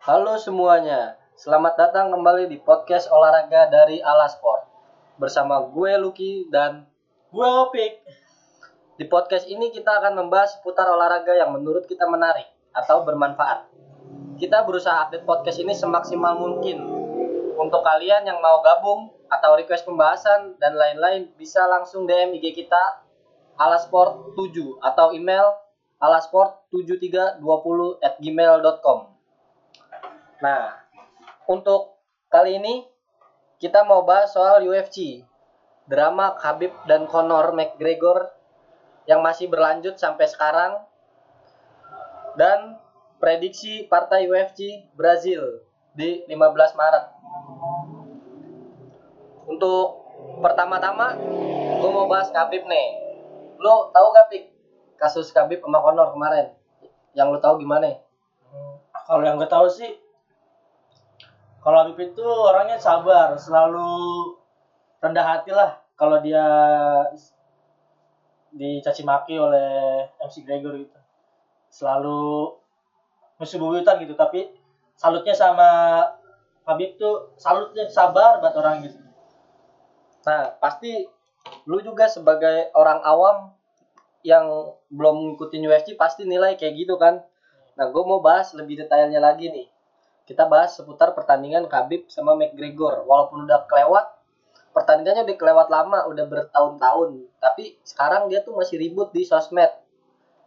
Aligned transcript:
Halo 0.00 0.40
semuanya, 0.40 1.20
selamat 1.36 1.76
datang 1.76 2.08
kembali 2.08 2.48
di 2.48 2.56
podcast 2.56 3.12
olahraga 3.12 3.68
dari 3.68 4.00
Ala 4.00 4.32
Sport 4.32 4.64
bersama 5.20 5.60
gue 5.60 5.92
Lucky 6.00 6.48
dan 6.48 6.88
Gue 7.28 7.44
Opik. 7.44 8.00
di 8.96 9.04
podcast 9.04 9.44
ini 9.44 9.68
kita 9.68 10.00
akan 10.00 10.24
membahas 10.24 10.56
seputar 10.56 10.88
olahraga 10.88 11.36
yang 11.36 11.52
menurut 11.52 11.84
kita 11.84 12.08
menarik 12.08 12.48
atau 12.72 13.04
bermanfaat. 13.04 13.68
Kita 14.40 14.64
berusaha 14.64 15.04
update 15.04 15.28
podcast 15.28 15.60
ini 15.60 15.76
semaksimal 15.76 16.32
mungkin. 16.32 16.80
Untuk 17.60 17.84
kalian 17.84 18.24
yang 18.24 18.40
mau 18.40 18.64
gabung 18.64 19.12
atau 19.28 19.52
request 19.52 19.84
pembahasan 19.84 20.56
dan 20.56 20.80
lain-lain 20.80 21.28
bisa 21.36 21.68
langsung 21.68 22.08
DM 22.08 22.40
IG 22.40 22.56
kita 22.56 23.04
alasport 23.60 24.32
7 24.32 24.80
atau 24.80 25.12
email 25.12 25.60
alasport7320 26.00 28.00
at 28.00 28.16
gmail.com 28.16 29.19
Nah, 30.40 30.72
untuk 31.44 32.00
kali 32.32 32.56
ini 32.56 32.88
kita 33.60 33.84
mau 33.84 34.08
bahas 34.08 34.32
soal 34.32 34.64
UFC. 34.64 35.20
Drama 35.84 36.38
Khabib 36.38 36.70
dan 36.86 37.04
Conor 37.10 37.50
McGregor 37.52 38.30
yang 39.04 39.20
masih 39.26 39.50
berlanjut 39.50 39.98
sampai 39.98 40.30
sekarang 40.30 40.86
dan 42.38 42.78
prediksi 43.18 43.90
partai 43.90 44.30
UFC 44.30 44.86
Brazil 44.94 45.66
di 45.92 46.24
15 46.30 46.78
Maret. 46.78 47.04
Untuk 49.50 50.08
pertama-tama 50.40 51.18
gue 51.82 51.90
mau 51.90 52.06
bahas 52.06 52.30
Khabib 52.30 52.64
nih. 52.64 52.88
Lo 53.60 53.92
tahu 53.92 54.06
gak 54.14 54.26
Pik 54.32 54.44
kasus 54.96 55.34
Khabib 55.36 55.60
sama 55.60 55.84
Conor 55.84 56.16
kemarin? 56.16 56.54
Yang 57.12 57.26
lo 57.34 57.38
tahu 57.42 57.54
gimana? 57.60 57.92
Kalau 59.04 59.26
yang 59.26 59.36
gue 59.36 59.50
tahu 59.50 59.66
sih, 59.66 59.90
kalau 61.60 61.76
Habib 61.84 62.00
itu 62.00 62.24
orangnya 62.24 62.80
sabar, 62.80 63.36
selalu 63.36 63.88
rendah 65.00 65.24
hati 65.24 65.52
lah 65.52 65.76
kalau 65.96 66.20
dia 66.24 66.44
dicaci 68.50 69.04
maki 69.04 69.36
oleh 69.36 70.08
MC 70.24 70.42
Gregor 70.42 70.76
gitu. 70.80 70.98
Selalu 71.70 72.56
musuh 73.36 73.56
bubuyutan 73.60 74.00
gitu, 74.02 74.16
tapi 74.16 74.48
salutnya 74.96 75.36
sama 75.36 75.68
Habib 76.64 76.96
tuh 77.00 77.32
salutnya 77.40 77.88
sabar 77.88 78.40
buat 78.40 78.52
orang 78.56 78.84
gitu. 78.84 79.00
Nah, 80.26 80.52
pasti 80.60 81.08
lu 81.64 81.80
juga 81.80 82.04
sebagai 82.08 82.68
orang 82.76 83.00
awam 83.00 83.52
yang 84.20 84.76
belum 84.92 85.32
ngikutin 85.32 85.64
UFC 85.64 85.88
pasti 85.96 86.28
nilai 86.28 86.56
kayak 86.60 86.76
gitu 86.76 87.00
kan. 87.00 87.24
Nah, 87.80 87.86
gue 87.88 88.02
mau 88.04 88.20
bahas 88.20 88.52
lebih 88.52 88.76
detailnya 88.84 89.16
lagi 89.16 89.48
nih. 89.48 89.79
Kita 90.30 90.46
bahas 90.46 90.78
seputar 90.78 91.10
pertandingan 91.10 91.66
Khabib 91.66 92.06
sama 92.06 92.38
McGregor. 92.38 93.02
Walaupun 93.02 93.50
udah 93.50 93.66
kelewat, 93.66 94.06
pertandingannya 94.70 95.26
udah 95.26 95.34
kelewat 95.42 95.66
lama, 95.66 96.06
udah 96.06 96.22
bertahun-tahun. 96.30 97.26
Tapi 97.42 97.82
sekarang 97.82 98.30
dia 98.30 98.38
tuh 98.46 98.54
masih 98.54 98.78
ribut 98.78 99.10
di 99.10 99.26
sosmed, 99.26 99.74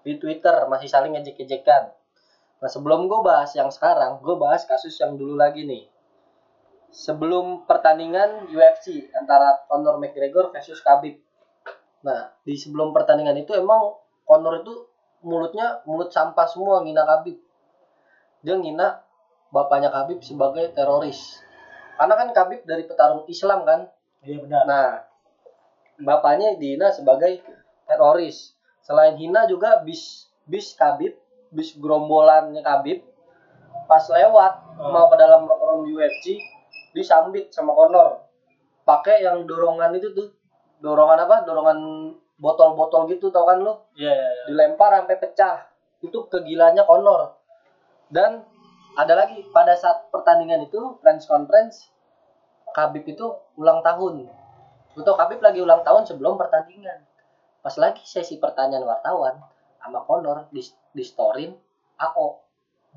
di 0.08 0.16
Twitter, 0.16 0.72
masih 0.72 0.88
saling 0.88 1.20
ejek-ejekan. 1.20 1.92
Nah, 2.64 2.70
sebelum 2.72 3.12
gue 3.12 3.20
bahas 3.28 3.52
yang 3.60 3.68
sekarang, 3.68 4.24
gue 4.24 4.36
bahas 4.40 4.64
kasus 4.64 4.96
yang 5.04 5.20
dulu 5.20 5.36
lagi 5.36 5.68
nih. 5.68 5.92
Sebelum 6.88 7.68
pertandingan 7.68 8.48
UFC 8.56 9.12
antara 9.20 9.68
Conor 9.68 10.00
McGregor 10.00 10.56
versus 10.56 10.80
Khabib. 10.80 11.20
Nah, 12.08 12.32
di 12.48 12.56
sebelum 12.56 12.96
pertandingan 12.96 13.36
itu 13.36 13.52
emang 13.52 14.00
Conor 14.24 14.64
itu 14.64 14.88
mulutnya 15.28 15.84
mulut 15.84 16.08
sampah 16.08 16.48
semua 16.48 16.80
ngina 16.88 17.04
Khabib. 17.04 17.36
Dia 18.48 18.56
ngina 18.56 19.12
bapaknya 19.54 19.94
Khabib 19.94 20.26
sebagai 20.26 20.74
teroris. 20.74 21.46
Karena 21.94 22.18
kan 22.18 22.30
Khabib 22.34 22.66
dari 22.66 22.90
petarung 22.90 23.30
Islam 23.30 23.62
kan. 23.70 23.86
Iya 24.26 24.42
benar. 24.42 24.64
Nah, 24.66 24.88
bapaknya 26.02 26.58
dihina 26.58 26.90
sebagai 26.90 27.46
teroris. 27.86 28.58
Selain 28.82 29.14
hina 29.14 29.46
juga 29.46 29.86
bis 29.86 30.26
bis 30.50 30.74
Khabib, 30.74 31.14
bis 31.54 31.78
gerombolannya 31.78 32.66
Khabib 32.66 33.06
pas 33.86 34.02
lewat 34.10 34.54
Hmm. 34.74 34.90
mau 34.90 35.06
ke 35.06 35.16
dalam 35.22 35.46
room 35.46 35.86
UFC 35.86 36.42
disambit 36.98 37.54
sama 37.54 37.78
Conor. 37.78 38.26
Pakai 38.82 39.22
yang 39.22 39.46
dorongan 39.46 39.94
itu 39.94 40.10
tuh. 40.18 40.34
Dorongan 40.82 41.30
apa? 41.30 41.46
Dorongan 41.46 41.80
botol-botol 42.42 43.06
gitu 43.08 43.30
tau 43.30 43.46
kan 43.46 43.62
lu? 43.62 43.72
Iya, 43.94 44.12
iya, 44.12 44.28
iya. 44.34 44.44
dilempar 44.50 44.98
sampai 44.98 45.16
pecah 45.22 45.70
itu 46.04 46.18
kegilaannya 46.28 46.84
Conor 46.84 47.38
dan 48.12 48.44
ada 48.94 49.14
lagi 49.18 49.42
pada 49.50 49.74
saat 49.74 50.10
pertandingan 50.14 50.66
itu 50.70 50.98
press 51.02 51.26
conference 51.26 51.90
Khabib 52.74 53.06
itu 53.06 53.26
ulang 53.54 53.86
tahun. 53.86 54.26
Betul 54.98 55.14
Khabib 55.14 55.46
lagi 55.46 55.62
ulang 55.62 55.86
tahun 55.86 56.10
sebelum 56.10 56.42
pertandingan. 56.42 57.06
Pas 57.62 57.76
lagi 57.78 58.02
sesi 58.02 58.42
pertanyaan 58.42 58.84
wartawan 58.84 59.38
sama 59.78 60.02
Conor 60.10 60.50
di, 60.50 60.66
di 60.90 61.04
storyin 61.06 61.54
AO 62.02 62.44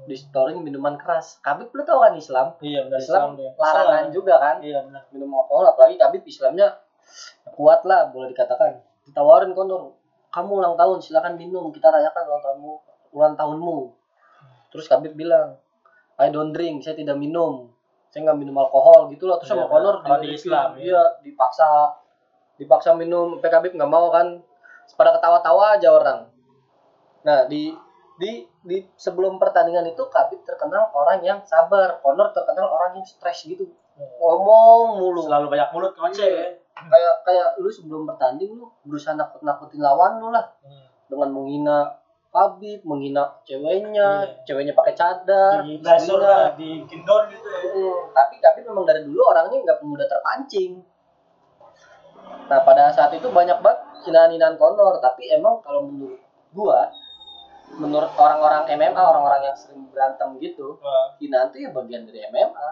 di 0.04 0.12
storyin 0.12 0.60
minuman 0.60 1.00
keras. 1.00 1.40
Khabib 1.40 1.72
lu 1.72 1.80
tau 1.88 2.04
kan 2.04 2.12
Islam? 2.12 2.56
Iya 2.60 2.84
benar 2.84 3.00
Islam 3.00 3.28
dia. 3.40 3.50
larangan 3.56 4.04
Salah. 4.04 4.12
juga 4.12 4.34
kan? 4.36 4.56
Iya 4.60 4.84
benar. 4.84 5.02
minum 5.12 5.32
alkohol 5.32 5.72
apalagi 5.72 5.96
Khabib 5.96 6.24
Islamnya 6.28 6.68
kuat 7.56 7.84
lah 7.88 8.12
boleh 8.12 8.32
dikatakan. 8.36 8.80
Ditawarin 9.08 9.56
Conor 9.56 9.96
kamu 10.28 10.52
ulang 10.60 10.76
tahun 10.76 11.00
silakan 11.00 11.40
minum 11.40 11.72
kita 11.72 11.88
rayakan 11.88 12.22
ulang 12.28 12.42
tahunmu 12.44 12.72
ulang 13.16 13.34
tahunmu. 13.40 13.76
Terus 14.68 14.84
Khabib 14.84 15.16
bilang 15.16 15.56
I 16.16 16.32
don't 16.32 16.52
drink 16.52 16.80
saya 16.80 16.96
tidak 16.96 17.16
minum. 17.16 17.68
Saya 18.08 18.24
nggak 18.32 18.38
minum 18.40 18.56
alkohol 18.56 19.12
gitu 19.12 19.28
loh. 19.28 19.36
Terus 19.36 19.52
Iya, 19.52 19.60
sama 19.60 19.68
Conor 19.68 19.94
kalau 20.00 20.18
di 20.24 20.28
di- 20.32 20.36
Islam, 20.36 20.68
dia 20.76 20.88
iya. 20.88 21.02
dipaksa. 21.20 21.68
Dipaksa 22.56 22.96
minum 22.96 23.36
Khabib 23.36 23.76
nggak 23.76 23.90
mau 23.90 24.08
kan. 24.08 24.40
Pada 24.96 25.18
ketawa-tawa 25.20 25.76
aja 25.76 25.88
orang. 25.92 26.20
Nah 27.26 27.44
di 27.44 27.74
di 28.16 28.48
di 28.64 28.76
sebelum 28.96 29.36
pertandingan 29.36 29.84
itu 29.84 30.00
Khabib 30.08 30.40
terkenal 30.48 30.88
orang 30.96 31.20
yang 31.20 31.44
sabar. 31.44 32.00
Conor 32.00 32.32
terkenal 32.32 32.70
orang 32.70 32.96
yang 32.96 33.04
stres 33.04 33.44
gitu. 33.44 33.68
Ngomong 33.96 34.96
mulu. 34.96 35.20
Selalu 35.24 35.52
banyak 35.52 35.68
mulut 35.72 35.92
ngoceh. 35.96 36.24
Iya. 36.24 36.48
kayak 36.76 37.24
kayak 37.24 37.48
lu 37.56 37.72
sebelum 37.72 38.04
bertanding 38.04 38.52
lu 38.52 38.68
berusaha 38.84 39.16
nakut 39.16 39.40
nakutin 39.40 39.80
lawan 39.80 40.20
lu 40.20 40.28
lah. 40.28 40.44
Hmm. 40.60 40.84
dengan 41.06 41.30
menghina 41.32 41.96
Habib, 42.36 42.84
menghina 42.84 43.24
ceweknya, 43.48 44.28
Iya. 44.28 44.44
ceweknya 44.44 44.76
pakai 44.76 44.92
cadar, 44.92 45.64
Di 45.64 45.80
lah, 45.80 46.52
di 46.52 46.84
gendon 46.84 47.22
gitu 47.32 47.48
ya. 47.48 47.58
Mm, 47.64 47.96
tapi 48.12 48.34
Habib 48.44 48.64
memang 48.68 48.84
dari 48.84 49.00
dulu 49.08 49.20
orangnya 49.24 49.56
nggak 49.64 49.80
mudah 49.80 50.04
terpancing. 50.04 50.84
Nah 52.46 52.60
pada 52.62 52.92
saat 52.92 53.10
itu 53.16 53.26
banyak 53.32 53.58
banget 53.64 53.80
hinaan-hinaan 54.06 54.60
Conor, 54.60 55.00
tapi 55.00 55.32
emang 55.32 55.64
kalau 55.64 55.88
menurut 55.88 56.20
gua, 56.52 56.92
menurut 57.74 58.12
orang-orang 58.14 58.70
MMA, 58.70 59.02
orang-orang 59.02 59.50
yang 59.50 59.56
sering 59.58 59.88
berantem 59.90 60.38
gitu, 60.38 60.78
Wah, 60.78 61.16
hinaan 61.18 61.50
itu 61.50 61.66
ya 61.66 61.70
bagian 61.74 62.06
dari 62.06 62.22
MMA. 62.30 62.68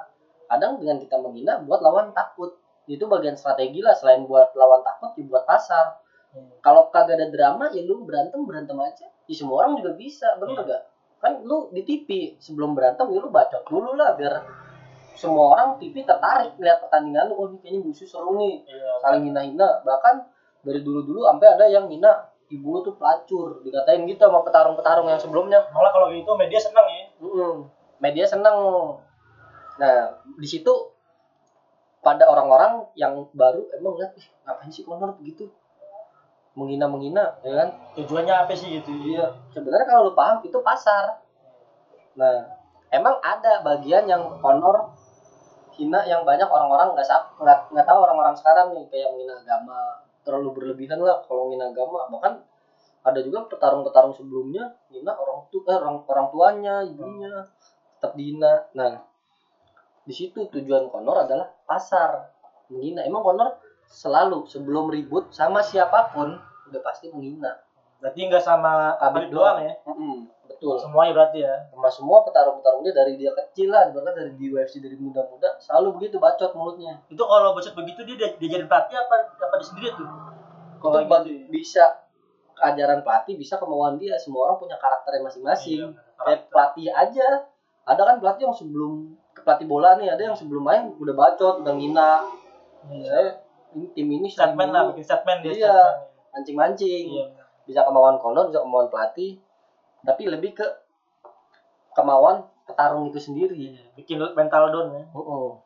Kadang 0.46 0.78
dengan 0.78 1.00
kita 1.02 1.16
menghina 1.18 1.58
buat 1.64 1.80
lawan 1.82 2.14
takut. 2.14 2.54
Itu 2.84 3.08
bagian 3.08 3.34
strategi 3.34 3.80
lah 3.80 3.96
selain 3.96 4.28
buat 4.28 4.52
lawan 4.52 4.84
takut 4.84 5.16
ya 5.16 5.24
buat 5.24 5.48
pasar. 5.48 5.98
hmm. 6.36 6.60
Kalau 6.60 6.92
kagak 6.92 7.16
ada 7.16 7.26
drama 7.32 7.72
ya 7.72 7.80
lu 7.82 8.04
berantem 8.04 8.44
berantem 8.44 8.76
aja. 8.78 9.08
Ya 9.24 9.34
semua 9.34 9.64
orang 9.64 9.80
juga 9.80 9.96
bisa, 9.96 10.36
bener 10.36 10.60
Iya. 10.60 10.68
gak? 10.68 10.82
Kan 11.24 11.32
lu 11.44 11.72
di 11.72 11.82
TV 11.88 12.36
sebelum 12.36 12.76
berantem 12.76 13.08
ya 13.08 13.18
lu 13.24 13.32
bacot 13.32 13.64
dulu 13.64 13.96
lah 13.96 14.12
biar 14.12 14.44
semua 15.16 15.56
orang 15.56 15.80
TV 15.80 16.04
tertarik 16.04 16.58
lihat 16.60 16.84
pertandingan 16.84 17.32
lu. 17.32 17.34
Oh 17.38 17.46
ini 17.48 17.56
kayaknya 17.62 17.80
musuh 17.86 18.08
seru 18.08 18.36
nih. 18.36 18.60
Iya. 18.68 19.00
Saling 19.00 19.22
hina-hina. 19.32 19.80
Bahkan 19.86 20.14
dari 20.64 20.80
dulu-dulu 20.84 21.24
sampai 21.24 21.48
ada 21.56 21.64
yang 21.70 21.88
hina 21.88 22.28
ibu 22.52 22.66
lu 22.68 22.80
tuh 22.84 22.94
pelacur. 23.00 23.64
Dikatain 23.64 24.04
gitu 24.04 24.20
sama 24.20 24.44
petarung-petarung 24.44 25.08
yang 25.08 25.20
sebelumnya. 25.20 25.64
Malah 25.72 25.90
kalau 25.94 26.12
gitu 26.12 26.28
media 26.36 26.60
senang 26.60 26.86
ya. 26.90 27.04
Mm-mm. 27.22 27.54
Media 28.02 28.26
seneng. 28.28 28.58
Nah, 29.80 29.96
di 30.36 30.48
situ 30.50 30.70
pada 32.04 32.28
orang-orang 32.28 32.84
yang 33.00 33.16
baru 33.32 33.64
emang 33.80 33.96
lihat, 33.96 34.12
ih 34.20 34.26
ngapain 34.44 34.68
sih 34.68 34.84
Conor 34.84 35.16
begitu? 35.16 35.48
Menghina-menghina, 36.54 37.42
ya 37.42 37.52
kan? 37.58 37.68
Tujuannya 37.98 38.34
apa 38.34 38.52
sih 38.54 38.78
gitu? 38.78 38.90
Iya. 38.94 39.34
Sebenarnya 39.50 39.86
kalau 39.90 40.10
lu 40.10 40.12
paham 40.14 40.38
itu 40.46 40.58
pasar. 40.62 41.18
Nah, 42.14 42.46
emang 42.94 43.18
ada 43.18 43.62
bagian 43.66 44.06
yang 44.06 44.38
Conor 44.38 44.94
hina 45.74 46.06
yang 46.06 46.22
banyak 46.22 46.46
orang-orang 46.46 46.94
nggak 46.94 47.06
sap 47.06 47.34
nggak 47.42 47.74
nggak 47.74 47.86
tahu 47.86 47.98
orang-orang 48.06 48.34
sekarang 48.38 48.70
nih 48.78 48.86
kayak 48.86 49.10
menghina 49.10 49.34
agama 49.42 49.78
terlalu 50.22 50.48
berlebihan 50.54 51.02
lah 51.02 51.18
kalau 51.26 51.50
menghina 51.50 51.74
agama 51.74 52.06
bahkan 52.08 52.46
ada 53.04 53.20
juga 53.20 53.44
petarung-petarung 53.50 54.14
sebelumnya 54.14 54.70
hina 54.88 55.12
orang 55.12 55.50
tu 55.50 55.60
eh, 55.66 55.74
orang 55.74 55.98
orang 56.06 56.28
tuanya 56.30 56.74
ibunya 56.86 57.50
tetap 57.98 58.14
dihina 58.14 58.70
nah 58.72 59.02
di 60.06 60.14
situ 60.14 60.46
tujuan 60.46 60.86
Conor 60.94 61.26
adalah 61.26 61.50
pasar 61.66 62.30
menghina 62.70 63.02
emang 63.02 63.26
Conor 63.26 63.58
selalu 63.94 64.42
sebelum 64.44 64.90
ribut 64.90 65.30
sama 65.30 65.62
siapa 65.62 66.10
pun 66.10 66.34
udah 66.66 66.80
pasti 66.82 67.08
menghina 67.08 67.54
Berarti 67.94 68.20
nggak 68.20 68.42
sama 68.42 69.00
Habib 69.00 69.32
doang 69.32 69.64
ya? 69.64 69.72
Mm-mm, 69.80 70.28
betul 70.44 70.76
Semuanya 70.76 71.14
berarti 71.14 71.40
ya. 71.40 71.56
sama 71.70 71.88
semua 71.88 72.20
petarung-petarung 72.20 72.84
dia 72.84 72.92
dari 72.92 73.16
dia 73.16 73.32
kecil 73.32 73.72
lah 73.72 73.88
bahkan 73.88 74.12
dari 74.12 74.34
di 74.34 74.52
UFC 74.52 74.76
dari 74.76 74.92
muda-muda 74.94 75.56
selalu 75.56 75.96
begitu 75.96 76.18
bacot 76.18 76.52
mulutnya 76.52 77.00
Itu 77.06 77.22
kalau 77.22 77.56
bocet 77.56 77.72
begitu 77.72 78.04
dia 78.04 78.28
dia 78.28 78.48
jadi 78.50 78.66
pelatih 78.66 78.98
apa 78.98 79.14
apa 79.38 79.54
dia 79.56 79.64
sendiri 79.64 79.88
tuh? 79.94 80.04
kalau 80.76 81.00
gitu 81.00 81.08
bagi- 81.08 81.32
ya. 81.32 81.46
bisa 81.48 81.84
ajaran 82.56 83.00
pelatih 83.00 83.34
bisa 83.34 83.56
kemauan 83.56 83.96
dia 83.96 84.14
semua 84.14 84.46
orang 84.46 84.58
punya 84.58 84.76
karakternya 84.76 85.24
masing-masing 85.24 85.80
Iya, 85.80 85.88
kayak 86.18 86.40
pelatih 86.46 86.86
aja 86.88 87.28
ada 87.84 88.02
kan 88.04 88.16
pelatih 88.18 88.42
yang 88.44 88.54
sebelum 88.54 88.92
pelatih 89.34 89.64
bola 89.64 89.96
nih 89.96 90.08
ada 90.08 90.22
yang 90.22 90.36
sebelum 90.36 90.60
main 90.60 90.92
udah 90.92 91.14
bacot 91.14 91.64
udah 91.64 91.72
ngina 91.72 92.10
Iya. 92.84 93.00
saya 93.06 93.28
ini 93.74 93.86
tim 93.92 94.08
ini 94.08 94.28
Statement 94.30 94.70
lah, 94.70 94.82
bikin 94.94 95.04
statement 95.04 95.38
dia. 95.42 95.52
Iya. 95.52 95.54
statement. 95.54 96.12
mancing-mancing 96.34 97.04
Iya. 97.14 97.26
bisa 97.66 97.80
kemauan 97.86 98.18
Conor 98.18 98.50
bisa 98.50 98.62
kemauan 98.62 98.90
pelatih 98.90 99.38
tapi 100.02 100.26
lebih 100.26 100.54
ke 100.58 100.66
kemauan 101.94 102.42
petarung 102.66 103.10
itu 103.10 103.20
sendiri 103.22 103.54
Iya. 103.54 103.84
Bikin 103.94 104.18
mental 104.34 104.72
down 104.74 104.88
ya. 104.98 105.04
Mm-mm. 105.14 105.62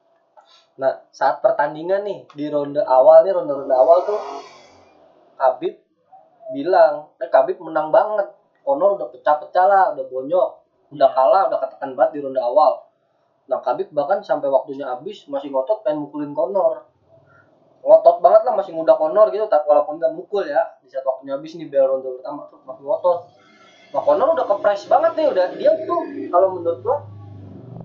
Nah, 0.79 0.93
saat 1.13 1.43
pertandingan 1.45 2.07
nih 2.07 2.25
di 2.33 2.47
ronde 2.49 2.81
awal 2.81 3.27
nih 3.27 3.35
ronde-ronde 3.35 3.75
awal 3.75 3.99
tuh 4.07 4.21
Khabib 5.39 5.75
bilang, 6.51 7.15
eh 7.23 7.31
Khabib 7.31 7.63
menang 7.63 7.95
banget. 7.95 8.27
Conor 8.67 9.01
udah 9.01 9.09
pecah-pecah 9.09 9.65
lah, 9.65 9.85
udah 9.97 10.05
bonyok, 10.13 10.51
udah 10.93 11.09
kalah, 11.15 11.49
udah 11.49 11.59
ketekan 11.63 11.97
banget 11.97 12.19
di 12.19 12.21
ronde 12.27 12.41
awal. 12.43 12.85
Nah, 13.49 13.63
Khabib 13.65 13.89
bahkan 13.97 14.21
sampai 14.21 14.53
waktunya 14.53 14.85
habis 14.85 15.25
masih 15.31 15.49
ngotot 15.49 15.81
pengen 15.87 16.05
mukulin 16.05 16.37
Conor. 16.37 16.85
Ngotot 17.79 18.19
banget 18.21 18.43
lah 18.45 18.55
masih 18.59 18.73
muda 18.75 18.99
Conor 18.99 19.31
gitu, 19.31 19.47
tapi 19.47 19.65
walaupun 19.71 19.97
nggak 20.03 20.13
mukul 20.13 20.45
ya, 20.45 20.61
di 20.83 20.91
saat 20.91 21.07
waktunya 21.07 21.39
habis 21.39 21.55
nih 21.55 21.71
bel 21.71 21.87
ronde 21.87 22.11
pertama 22.21 22.51
tuh 22.51 22.59
masih 22.67 22.85
ngotot. 22.85 23.21
Nah, 23.95 24.03
Conor 24.05 24.29
udah 24.37 24.47
kepres 24.47 24.83
banget 24.91 25.13
nih, 25.17 25.27
udah 25.33 25.47
dia 25.57 25.73
tuh 25.87 26.01
kalau 26.29 26.59
menurut 26.59 26.79
gua 26.85 26.97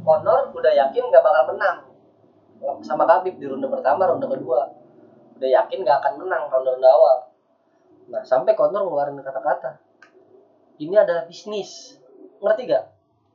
Conor 0.03 0.51
udah 0.51 0.71
yakin 0.73 1.03
nggak 1.07 1.23
bakal 1.23 1.43
menang 1.55 1.93
sama 2.83 3.03
Khabib 3.03 3.35
di 3.39 3.45
ronde 3.47 3.67
pertama, 3.67 4.07
ronde 4.07 4.27
kedua. 4.27 4.71
Udah 5.39 5.49
yakin 5.49 5.83
nggak 5.83 5.97
akan 5.99 6.13
menang 6.23 6.47
ronde-ronde 6.47 6.87
awal. 6.87 7.17
Nah, 8.07 8.23
sampai 8.23 8.55
Conor 8.55 8.87
ngeluarin 8.87 9.19
kata-kata. 9.19 9.79
Ini 10.79 10.95
adalah 11.03 11.27
bisnis. 11.27 11.99
Ngerti 12.43 12.61
gak? 12.67 12.85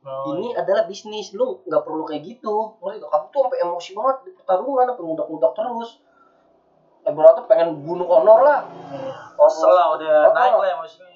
Oh, 0.05 0.37
Ini 0.37 0.53
adalah 0.57 0.85
bisnis. 0.85 1.33
Lu 1.33 1.61
nggak 1.65 1.81
perlu 1.85 2.05
kayak 2.05 2.25
gitu. 2.25 2.77
Ngerti 2.81 2.97
gak? 3.01 3.09
Kamu 3.09 3.25
tuh 3.33 3.39
sampai 3.45 3.59
emosi 3.65 3.91
banget 3.97 4.17
di 4.25 4.31
pertarungan, 4.37 4.85
sampai 4.89 5.03
ngudak-ngudak 5.05 5.51
terus. 5.57 5.89
Eh, 7.07 7.13
berarti 7.15 7.41
pengen 7.47 7.79
bunuh 7.81 8.05
Conor 8.05 8.39
lah. 8.43 8.59
Kesel 9.39 9.71
lah 9.71 9.95
udah 9.95 10.15
Oh. 10.29 10.35
naik 10.35 10.53
lah 10.59 10.69
emosinya. 10.75 11.07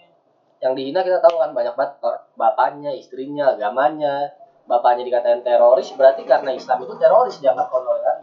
Yang 0.63 0.73
dihina 0.79 0.99
kita 1.03 1.19
tahu 1.19 1.35
kan 1.43 1.51
banyak 1.51 1.75
banget 1.75 1.99
bapaknya, 2.39 2.91
istrinya, 2.95 3.51
agamanya. 3.51 4.31
Bapaknya 4.63 5.03
dikatain 5.03 5.43
teroris, 5.43 5.91
berarti 5.91 6.23
karena 6.23 6.55
Islam 6.55 6.87
itu 6.87 6.95
teroris 6.95 7.35
dianggap 7.43 7.67
Conor 7.67 7.99
kan. 7.99 8.17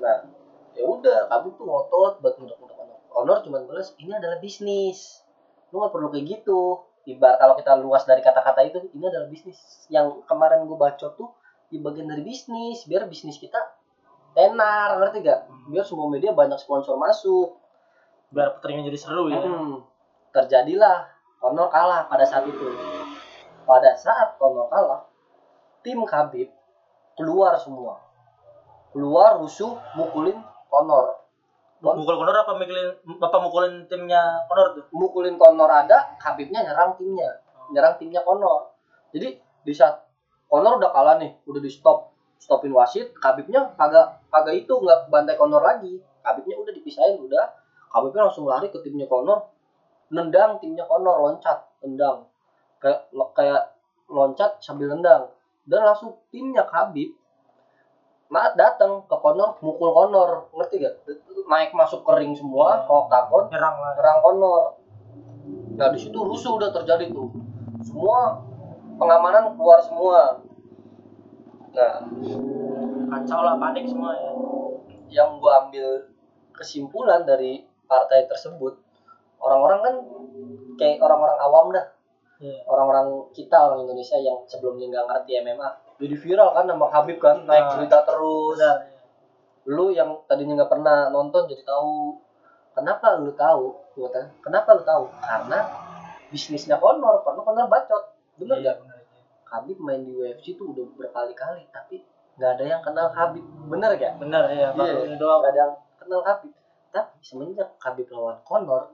Nah, 0.00 0.16
ya 0.72 0.82
udah, 0.88 1.28
Khabib 1.28 1.60
tuh 1.60 1.68
ngotot 1.68 2.24
buat 2.24 2.40
ngudak-ngudak 2.40 2.72
Conor. 2.72 2.98
Conor 3.12 3.38
cuma 3.44 3.60
balas, 3.68 3.92
ini 4.00 4.16
adalah 4.16 4.40
bisnis. 4.40 5.20
Lu 5.68 5.84
nggak 5.84 5.92
perlu 5.92 6.08
kayak 6.08 6.24
gitu. 6.40 6.88
Ibarat 7.04 7.36
kalau 7.38 7.54
kita 7.54 7.76
luas 7.78 8.08
dari 8.08 8.24
kata-kata 8.24 8.64
itu, 8.64 8.80
ini 8.96 9.04
adalah 9.04 9.28
bisnis. 9.28 9.60
Yang 9.92 10.24
kemarin 10.24 10.64
gue 10.64 10.74
bacot 10.74 11.20
tuh 11.20 11.36
di 11.68 11.84
bagian 11.84 12.08
dari 12.08 12.24
bisnis, 12.24 12.88
biar 12.88 13.04
bisnis 13.04 13.36
kita 13.36 13.60
tenar, 14.36 15.00
ngerti 15.00 15.24
gak? 15.24 15.48
Biar 15.72 15.80
semua 15.80 16.12
media 16.12 16.36
banyak 16.36 16.60
sponsor 16.60 17.00
masuk. 17.00 17.56
Biar 18.28 18.60
pertandingan 18.60 18.92
jadi 18.92 19.00
seru 19.00 19.32
ya. 19.32 19.40
Hmm, 19.40 19.80
terjadilah 20.36 21.08
Conor 21.40 21.72
kalah 21.72 22.04
pada 22.04 22.28
saat 22.28 22.44
itu. 22.44 22.68
Pada 23.64 23.96
saat 23.96 24.36
Conor 24.36 24.68
kalah, 24.68 25.08
tim 25.80 26.04
Khabib 26.04 26.52
keluar 27.16 27.56
semua. 27.56 28.04
Keluar 28.92 29.40
rusuh 29.40 29.80
mukulin 29.96 30.36
Conor. 30.68 31.24
Mukul 31.76 32.16
Conor 32.16 32.32
apa 32.32 32.56
mukulin 32.56 32.88
bapak 33.20 33.40
mukulin 33.40 33.74
timnya 33.88 34.44
Conor 34.48 34.80
tuh? 34.80 34.84
Mukulin 34.92 35.36
Conor 35.36 35.68
ada, 35.68 36.16
Khabibnya 36.20 36.64
nyerang 36.64 36.96
timnya. 36.96 37.40
Nyerang 37.72 38.00
timnya 38.00 38.24
Conor. 38.24 38.72
Jadi 39.12 39.36
di 39.64 39.72
saat 39.76 40.08
Conor 40.48 40.80
udah 40.80 40.90
kalah 40.92 41.16
nih, 41.20 41.36
udah 41.44 41.60
di 41.60 41.68
stop, 41.68 42.15
stopin 42.38 42.72
wasit, 42.72 43.12
Khabibnya 43.16 43.74
kagak 43.74 44.22
kagak 44.30 44.54
itu 44.66 44.72
nggak 44.72 45.10
bantai 45.12 45.36
Conor 45.36 45.62
lagi. 45.62 46.00
Khabibnya 46.22 46.56
udah 46.60 46.72
dipisahin, 46.74 47.20
udah. 47.22 47.46
Khabibnya 47.90 48.28
langsung 48.28 48.46
lari 48.46 48.68
ke 48.68 48.78
timnya 48.82 49.08
Conor, 49.08 49.50
nendang 50.12 50.58
timnya 50.60 50.84
Conor 50.84 51.22
loncat, 51.22 51.66
tendang. 51.80 52.26
Kayak 52.82 53.08
kayak 53.32 53.62
loncat 54.10 54.60
sambil 54.60 54.92
nendang. 54.92 55.32
Dan 55.66 55.82
langsung 55.82 56.14
timnya 56.30 56.62
Khabib 56.62 57.10
Maat 58.26 58.58
datang 58.58 59.06
ke 59.06 59.16
Conor, 59.22 59.54
mukul 59.62 59.94
Conor, 59.94 60.50
ngerti 60.50 60.82
gak? 60.82 61.06
Naik 61.46 61.70
masuk 61.70 62.02
ke 62.02 62.12
ring 62.18 62.34
semua, 62.34 62.82
ke 62.82 62.90
oktagon, 62.90 63.46
Nyerang 63.54 63.78
lah. 63.78 63.94
nyerang 63.94 64.18
Conor. 64.18 64.62
Nah 65.78 65.88
di 65.94 65.98
situ 66.02 66.18
rusuh 66.18 66.58
udah 66.58 66.74
terjadi 66.74 67.06
tuh. 67.14 67.30
Semua 67.86 68.42
pengamanan 68.98 69.54
keluar 69.54 69.78
semua. 69.78 70.42
Nah 71.76 72.00
Kacau 73.06 73.40
lah 73.40 73.54
panik 73.56 73.84
semua 73.86 74.16
ya. 74.16 74.30
yang 75.06 75.38
gua 75.38 75.62
ambil 75.62 76.10
kesimpulan 76.50 77.22
dari 77.22 77.62
partai 77.86 78.26
tersebut, 78.26 78.74
orang-orang 79.38 79.78
kan 79.78 79.94
kayak 80.74 80.98
orang-orang 80.98 81.38
awam 81.38 81.66
dah, 81.70 81.86
Iya. 82.36 82.66
orang-orang 82.66 83.30
kita 83.30 83.54
orang 83.54 83.86
Indonesia 83.86 84.18
yang 84.18 84.42
sebelumnya 84.44 84.90
nggak 84.90 85.06
ngerti 85.06 85.30
MMA, 85.38 85.68
jadi 85.96 86.14
viral 86.18 86.50
kan 86.50 86.64
nama 86.66 86.86
Habib 86.90 87.22
kan 87.22 87.46
naik 87.46 87.62
Ah. 87.62 87.72
berita 87.78 87.98
terus. 88.02 88.58
Iya. 88.58 88.72
Lu 89.66 89.94
yang 89.94 90.26
tadinya 90.26 90.58
nggak 90.58 90.72
pernah 90.72 91.06
nonton 91.08 91.46
jadi 91.46 91.62
tahu. 91.62 92.18
Kenapa 92.74 93.16
lu 93.16 93.30
tahu? 93.32 93.64
Gua 93.94 94.08
tanya, 94.10 94.28
kenapa 94.42 94.74
lu 94.74 94.82
tahu? 94.82 95.04
Karena 95.16 95.58
bisnisnya 96.28 96.76
Conor, 96.76 97.22
karena 97.22 97.40
Conor 97.40 97.66
bacot. 97.70 98.02
Bener 98.36 98.58
Iya, 98.58 98.72
iya. 98.74 98.95
Habib 99.46 99.78
main 99.78 100.02
di 100.02 100.10
UFC 100.10 100.54
tuh 100.54 100.70
udah 100.70 100.84
berkali-kali, 100.92 101.70
tapi 101.70 102.02
nggak 102.34 102.50
ada 102.52 102.64
yang 102.66 102.80
kenal 102.80 103.08
Habib. 103.08 103.44
Bener 103.66 103.94
gak? 103.94 104.18
Benar 104.18 104.44
ya, 104.48 104.70
baru 104.70 105.00
Iya. 105.00 105.06
ini 105.06 105.16
doang. 105.16 105.40
Ada 105.40 105.56
yang 105.56 105.72
kenal 105.96 106.20
Habib. 106.20 106.52
Tapi 106.88 107.14
semenjak 107.20 107.70
Habib 107.78 108.06
lawan 108.08 108.42
Conor, 108.42 108.92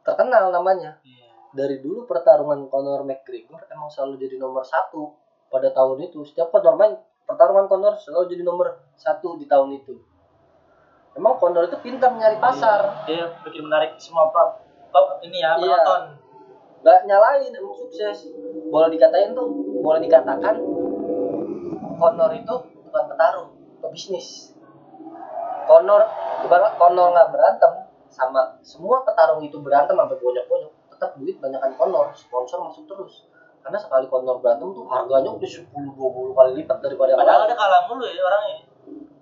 terkenal 0.00 0.48
namanya. 0.48 0.96
Iya. 1.02 1.28
Dari 1.52 1.78
dulu 1.78 2.04
pertarungan 2.04 2.66
Conor 2.66 3.02
McGregor 3.02 3.60
emang 3.68 3.86
selalu 3.86 4.16
jadi 4.18 4.36
nomor 4.36 4.62
satu 4.62 5.12
pada 5.46 5.68
tahun 5.68 6.00
itu. 6.02 6.24
Setiap 6.24 6.48
Conor 6.48 6.74
main, 6.74 6.96
pertarungan 7.22 7.66
Conor 7.66 7.94
selalu 7.94 8.24
jadi 8.28 8.42
nomor 8.42 8.66
satu 8.94 9.36
di 9.36 9.44
tahun 9.44 9.76
itu. 9.76 9.94
Emang 11.12 11.36
Conor 11.36 11.68
itu 11.68 11.76
pintar 11.78 12.08
nyari 12.10 12.40
pasar. 12.40 13.04
Dia 13.04 13.28
bikin 13.42 13.62
menarik 13.62 13.94
semua 13.96 14.32
pra, 14.32 14.56
pra- 14.88 15.20
ini 15.20 15.38
ya 15.38 15.54
Iya. 15.54 15.76
penonton. 15.76 16.04
nggak 16.82 17.06
nyalain 17.06 17.54
emang 17.54 17.78
sukses 17.78 18.26
boleh 18.66 18.90
dikatain 18.90 19.30
tuh 19.30 19.46
boleh 19.82 20.00
dikatakan 20.06 20.56
Conor 22.02 22.30
itu 22.34 22.54
bukan 22.88 23.04
petarung 23.14 23.50
pebisnis. 23.78 24.54
Conor 25.66 26.02
ibarat 26.46 26.74
Conor 26.78 27.14
nggak 27.14 27.28
berantem 27.30 27.72
sama 28.10 28.58
semua 28.62 29.06
petarung 29.06 29.42
itu 29.42 29.58
berantem 29.62 29.94
sampai 29.94 30.18
bonyok-bonyok 30.18 30.72
tetap 30.90 31.18
duit 31.18 31.38
banyakan 31.38 31.70
Conor 31.78 32.14
sponsor 32.14 32.58
masuk 32.62 32.86
terus. 32.86 33.26
Karena 33.62 33.78
sekali 33.78 34.10
Conor 34.10 34.42
berantem 34.42 34.70
tuh 34.74 34.86
harganya 34.90 35.30
udah 35.30 35.50
10 35.50 35.70
20 35.70 36.38
kali 36.38 36.50
lipat 36.62 36.78
daripada 36.82 37.10
Padahal 37.18 37.46
dia 37.46 37.58
kalah 37.58 37.80
mulu 37.90 38.06
ya 38.06 38.22
orangnya. 38.22 38.58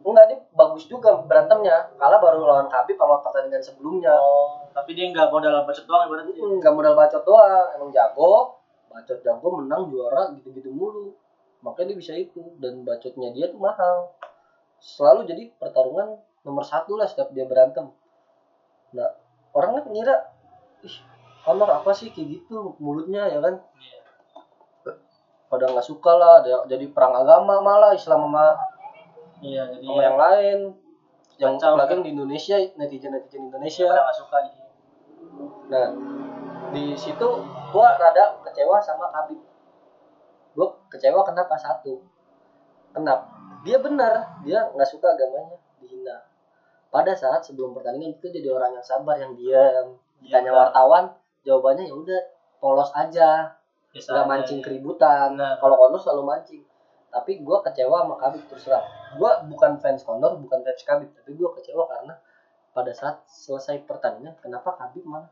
enggak 0.00 0.24
dia 0.32 0.38
bagus 0.56 0.88
juga 0.88 1.20
berantemnya. 1.28 1.92
Kalah 2.00 2.16
baru 2.16 2.48
lawan 2.48 2.68
Khabib 2.72 2.96
sama 2.96 3.20
pertandingan 3.20 3.60
sebelumnya. 3.60 4.16
Oh, 4.16 4.64
tapi 4.72 4.96
dia 4.96 5.12
nggak 5.12 5.28
modal 5.28 5.68
bacot 5.68 5.84
doang 5.84 6.08
berarti. 6.08 6.32
Hmm, 6.40 6.56
nggak 6.56 6.72
modal 6.72 6.96
bacot 6.96 7.22
doang 7.28 7.68
emang 7.76 7.92
jago 7.92 8.59
bacot 8.90 9.18
jago 9.22 9.48
menang 9.62 9.88
juara 9.88 10.34
gitu-gitu 10.34 10.74
mulu. 10.74 11.14
Makanya 11.62 11.94
dia 11.94 11.98
bisa 11.98 12.12
itu 12.18 12.42
dan 12.58 12.82
bacotnya 12.82 13.30
dia 13.30 13.48
tuh 13.48 13.60
mahal. 13.62 14.10
Selalu 14.82 15.30
jadi 15.30 15.42
pertarungan 15.56 16.18
nomor 16.42 16.64
satu 16.66 16.98
lah 16.98 17.06
setiap 17.06 17.30
dia 17.30 17.46
berantem. 17.46 17.88
Nah 18.96 19.10
orang 19.54 19.80
kan 19.80 19.84
ngira 19.92 20.16
ih 20.82 20.96
Conor 21.40 21.70
apa 21.72 21.90
sih? 21.96 22.12
Kayak 22.12 22.40
gitu 22.40 22.76
mulutnya 22.82 23.24
ya 23.28 23.40
kan? 23.40 23.64
Iya. 23.80 23.98
pada 25.50 25.66
nggak 25.66 25.82
suka 25.82 26.14
lah 26.14 26.46
jadi 26.70 26.86
perang 26.94 27.10
agama 27.10 27.58
malah 27.58 27.90
Islam 27.90 28.22
sama, 28.22 28.54
Iya, 29.42 29.66
jadi 29.74 29.82
sama 29.82 30.02
yang 30.06 30.18
lain. 30.20 30.58
Yang 31.40 31.54
kan? 31.58 31.98
di 32.04 32.10
Indonesia 32.12 32.56
netizen 32.78 33.10
netizen 33.16 33.50
Indonesia 33.50 33.88
pada 33.88 34.02
nggak 34.04 34.18
suka 34.20 34.36
gitu. 34.46 34.62
Nah, 35.72 35.86
di 36.70 36.94
situ 36.94 37.28
gua 37.74 37.98
rada 37.98 38.38
kecewa 38.50 38.76
sama 38.82 39.06
Habib. 39.14 39.38
Gua 40.58 40.74
kecewa 40.90 41.22
kenapa 41.22 41.54
satu? 41.54 42.02
Kenapa? 42.90 43.30
Dia 43.62 43.78
benar, 43.78 44.42
dia 44.42 44.66
nggak 44.74 44.88
suka 44.90 45.14
agamanya 45.14 45.54
dihina. 45.78 46.18
Pada 46.90 47.14
saat 47.14 47.46
sebelum 47.46 47.70
pertandingan 47.70 48.18
itu 48.18 48.26
jadi 48.34 48.50
orang 48.50 48.74
yang 48.74 48.82
sabar, 48.82 49.14
yang 49.14 49.32
diam. 49.38 49.94
Ditanya 50.18 50.50
Iya, 50.50 50.52
benar. 50.52 50.60
wartawan, 50.66 51.04
jawabannya 51.46 51.84
ya 51.86 51.94
udah 51.94 52.20
polos 52.58 52.90
aja. 52.92 53.54
Nggak 53.94 54.26
mancing 54.26 54.58
ya. 54.62 54.64
keributan 54.70 55.34
Benar. 55.34 55.58
kalau 55.58 55.74
Conor 55.74 55.98
selalu 55.98 56.22
mancing 56.22 56.62
tapi 57.10 57.42
gue 57.42 57.58
kecewa 57.66 58.06
sama 58.06 58.14
Khabib 58.22 58.46
terus 58.46 58.70
terang 58.70 58.86
gue 59.18 59.30
bukan 59.50 59.72
fans 59.82 60.06
Conor 60.06 60.38
bukan 60.38 60.62
fans 60.62 60.82
Khabib 60.86 61.10
tapi 61.10 61.34
gue 61.34 61.48
kecewa 61.58 61.84
karena 61.90 62.14
pada 62.70 62.94
saat 62.94 63.26
selesai 63.26 63.82
pertandingan 63.82 64.38
kenapa 64.38 64.78
Khabib 64.78 65.02
malah 65.02 65.26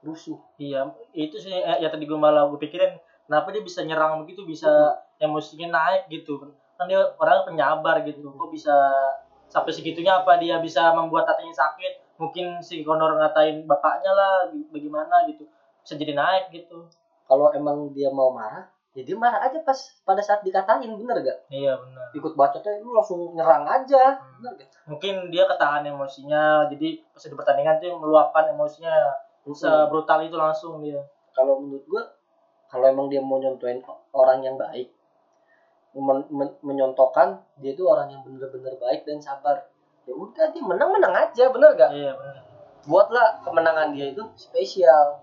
rusuh 0.00 0.38
Iya, 0.56 0.88
itu 1.12 1.36
sih 1.36 1.52
eh, 1.52 1.76
ya 1.80 1.88
tadi 1.92 2.04
gue 2.08 2.16
malah 2.16 2.48
gue 2.48 2.58
pikirin 2.60 2.96
kenapa 3.28 3.52
dia 3.52 3.62
bisa 3.62 3.80
nyerang 3.84 4.20
begitu, 4.24 4.42
bisa 4.48 4.68
emosinya 5.20 5.68
naik 5.70 6.02
gitu. 6.08 6.40
Kan 6.76 6.88
dia 6.88 7.00
orang 7.20 7.44
penyabar 7.46 8.00
gitu. 8.04 8.24
Kok 8.32 8.50
bisa 8.50 8.72
sampai 9.50 9.72
segitunya 9.74 10.20
apa 10.24 10.40
dia 10.40 10.56
bisa 10.62 10.90
membuat 10.96 11.28
hatinya 11.28 11.52
sakit? 11.52 12.16
Mungkin 12.20 12.60
si 12.60 12.84
Conor 12.84 13.16
ngatain 13.20 13.64
bapaknya 13.68 14.10
lah 14.12 14.32
bagaimana 14.72 15.24
gitu. 15.28 15.44
Bisa 15.84 15.94
jadi 15.96 16.12
naik 16.16 16.52
gitu. 16.52 16.88
kalau 17.30 17.46
emang 17.54 17.94
dia 17.94 18.10
mau 18.10 18.34
marah 18.34 18.66
ya 18.90 19.06
dia 19.06 19.14
marah 19.14 19.38
aja 19.46 19.62
pas 19.62 19.78
pada 20.02 20.18
saat 20.18 20.42
dikatain 20.42 20.90
bener 20.98 21.22
gak 21.22 21.38
Iya 21.46 21.78
benar. 21.78 22.10
ikut 22.10 22.34
bacotnya 22.34 22.82
lu 22.82 22.90
langsung 22.90 23.38
nyerang 23.38 23.62
aja 23.62 24.18
bener 24.18 24.58
gak 24.58 24.66
Mungkin 24.90 25.30
dia 25.30 25.46
ketahan 25.46 25.86
emosinya, 25.86 26.66
jadi 26.66 26.98
pas 27.14 27.22
di 27.22 27.36
pertandingan 27.38 27.78
tuh 27.78 27.94
meluapkan 28.02 28.50
emosinya 28.50 28.90
sebrutal 29.48 30.20
itu 30.24 30.36
langsung 30.36 30.84
dia. 30.84 31.00
kalau 31.30 31.62
menurut 31.62 31.84
gua 31.88 32.02
kalau 32.68 32.86
emang 32.90 33.06
dia 33.08 33.22
mau 33.22 33.38
nyontoin 33.38 33.80
orang 34.12 34.42
yang 34.44 34.54
baik 34.58 34.90
men- 35.94 36.28
men- 36.30 36.58
menyontohkan 36.62 37.42
dia 37.58 37.74
itu 37.74 37.82
orang 37.86 38.10
yang 38.10 38.22
bener-bener 38.22 38.78
baik 38.78 39.02
dan 39.02 39.18
sabar. 39.18 39.66
Ya 40.06 40.14
udah 40.14 40.46
dia 40.54 40.62
menang-menang 40.62 41.12
aja 41.12 41.50
bener 41.50 41.74
gak 41.76 41.90
Iya 41.92 42.14
benar. 42.14 42.42
buatlah 42.86 43.42
kemenangan 43.44 43.92
dia 43.94 44.14
itu 44.14 44.22
spesial. 44.38 45.22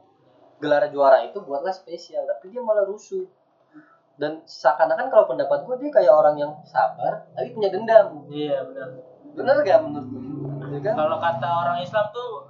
Gelar 0.60 0.90
juara 0.90 1.24
itu 1.24 1.38
buatlah 1.40 1.72
spesial 1.72 2.26
tapi 2.28 2.52
dia 2.52 2.60
malah 2.60 2.84
rusuh. 2.84 3.26
Dan 4.18 4.42
seakan-akan 4.44 5.08
kalau 5.14 5.26
pendapat 5.30 5.64
gue 5.64 5.76
dia 5.88 5.92
kayak 5.94 6.14
orang 6.14 6.36
yang 6.36 6.52
sabar 6.66 7.30
tapi 7.32 7.54
punya 7.56 7.70
dendam. 7.72 8.28
Iya 8.28 8.66
benar. 8.68 8.88
bener 9.38 9.56
gak 9.64 9.80
menurut 9.86 10.08
gue 10.10 10.24
ya 10.74 10.80
kan? 10.84 10.94
Kalau 11.00 11.18
kata 11.22 11.48
orang 11.48 11.78
Islam 11.80 12.06
tuh 12.12 12.47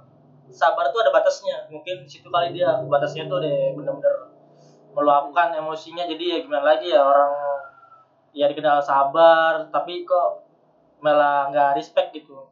sabar 0.50 0.90
tuh 0.92 1.00
ada 1.04 1.12
batasnya. 1.12 1.68
Mungkin 1.72 2.04
di 2.04 2.10
situ 2.10 2.28
kali 2.28 2.56
dia 2.56 2.80
batasnya 2.84 3.28
tuh 3.28 3.42
deh 3.42 3.74
bener-bener 3.76 4.32
meluapkan 4.92 5.54
emosinya. 5.56 6.04
Jadi 6.08 6.24
ya 6.32 6.38
gimana 6.44 6.76
lagi 6.76 6.92
ya 6.92 7.00
orang 7.04 7.32
ya 8.36 8.44
dikenal 8.50 8.84
sabar 8.84 9.72
tapi 9.72 10.04
kok 10.04 10.44
malah 11.04 11.48
nggak 11.52 11.78
respect 11.78 12.12
gitu. 12.16 12.48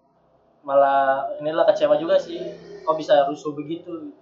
Malah 0.67 1.31
inilah 1.41 1.65
kecewa 1.69 1.97
juga 2.01 2.19
sih. 2.19 2.41
Kok 2.83 2.97
bisa 2.99 3.27
rusuh 3.27 3.55
begitu? 3.55 4.15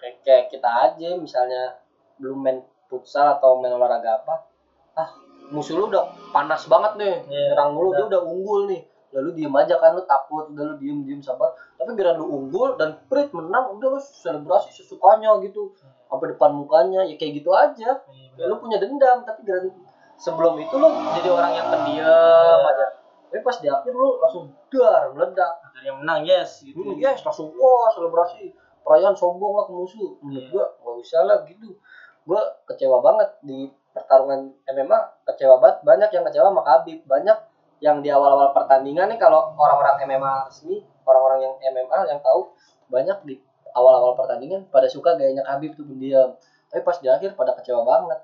kayak, 0.00 0.16
kayak 0.24 0.44
kita 0.48 0.70
aja 0.88 1.08
misalnya 1.20 1.76
belum 2.16 2.40
main 2.40 2.58
futsal 2.88 3.36
atau 3.36 3.60
main 3.60 3.76
olahraga 3.76 4.24
apa 4.24 4.34
ah 4.96 5.08
musuh 5.52 5.76
lu 5.76 5.92
udah 5.92 6.08
panas 6.32 6.64
banget 6.66 6.92
nih 6.96 7.14
Iya, 7.28 7.44
nyerang 7.52 7.70
mulu 7.76 7.88
dia 7.94 8.04
udah 8.08 8.20
unggul 8.24 8.60
nih 8.72 8.82
lalu 9.10 9.34
diem 9.34 9.54
aja 9.58 9.74
kan 9.82 9.94
lu 9.98 10.02
takut 10.06 10.50
udah 10.54 10.64
lu 10.70 10.74
diem 10.78 11.02
diem 11.02 11.20
sabar. 11.22 11.50
Tapi 11.74 11.94
gara 11.98 12.14
lu 12.14 12.30
unggul 12.30 12.78
dan 12.78 12.98
prit 13.10 13.30
menang 13.34 13.74
udah 13.78 13.88
lu 13.96 14.00
selebrasi 14.00 14.70
sesukanya 14.70 15.34
gitu. 15.42 15.74
Sampai 16.06 16.34
depan 16.34 16.54
mukanya 16.54 17.06
ya 17.06 17.14
kayak 17.18 17.42
gitu 17.42 17.50
aja. 17.54 18.02
Ya 18.38 18.44
lu 18.46 18.56
punya 18.62 18.78
dendam 18.78 19.26
tapi 19.26 19.42
gara 19.42 19.66
sebelum 20.20 20.60
itu 20.62 20.74
lu 20.78 20.88
jadi 21.18 21.28
orang 21.32 21.52
yang 21.54 21.66
pendiam 21.72 22.60
aja. 22.66 22.86
Tapi 23.30 23.40
pas 23.46 23.56
di 23.62 23.68
akhir 23.70 23.92
lu 23.94 24.18
langsung 24.22 24.50
dar 24.70 25.10
meledak. 25.14 25.52
Ada 25.70 25.80
yang 25.86 25.96
menang 26.02 26.26
yes 26.26 26.62
gitu. 26.66 26.78
Hmm, 26.82 26.98
yes 26.98 27.22
langsung 27.26 27.50
wah 27.58 27.90
selebrasi. 27.94 28.54
Perayaan 28.82 29.14
sombong 29.14 29.54
lah 29.54 29.64
ke 29.66 29.72
musuh. 29.74 30.18
Menurut 30.22 30.44
Iya. 30.46 30.50
gua 30.50 30.64
nggak 30.82 30.94
usah 31.02 31.20
lah 31.26 31.38
gitu. 31.46 31.78
Gua 32.26 32.42
kecewa 32.66 32.98
banget 33.02 33.28
di 33.42 33.70
pertarungan 33.90 34.54
MMA 34.70 34.98
kecewa 35.26 35.58
banget 35.58 35.78
banyak 35.82 36.10
yang 36.14 36.24
kecewa 36.26 36.46
sama 36.50 36.62
Khabib. 36.62 36.98
Banyak 37.06 37.38
yang 37.80 38.04
di 38.04 38.12
awal-awal 38.12 38.52
pertandingan 38.52 39.08
nih 39.08 39.18
kalau 39.20 39.56
orang-orang 39.56 40.04
MMA 40.04 40.52
resmi 40.52 40.84
orang-orang 41.08 41.48
yang 41.48 41.54
MMA 41.72 41.98
yang 42.12 42.20
tahu 42.20 42.52
banyak 42.92 43.18
di 43.26 43.34
awal-awal 43.72 44.14
pertandingan 44.18 44.66
pada 44.68 44.86
suka 44.90 45.14
gayanya 45.14 45.46
Khabib 45.46 45.74
tuh 45.74 45.86
pendiam. 45.86 46.34
Tapi 46.70 46.80
pas 46.86 46.98
di 46.98 47.08
akhir 47.10 47.34
pada 47.34 47.54
kecewa 47.54 47.82
banget. 47.82 48.18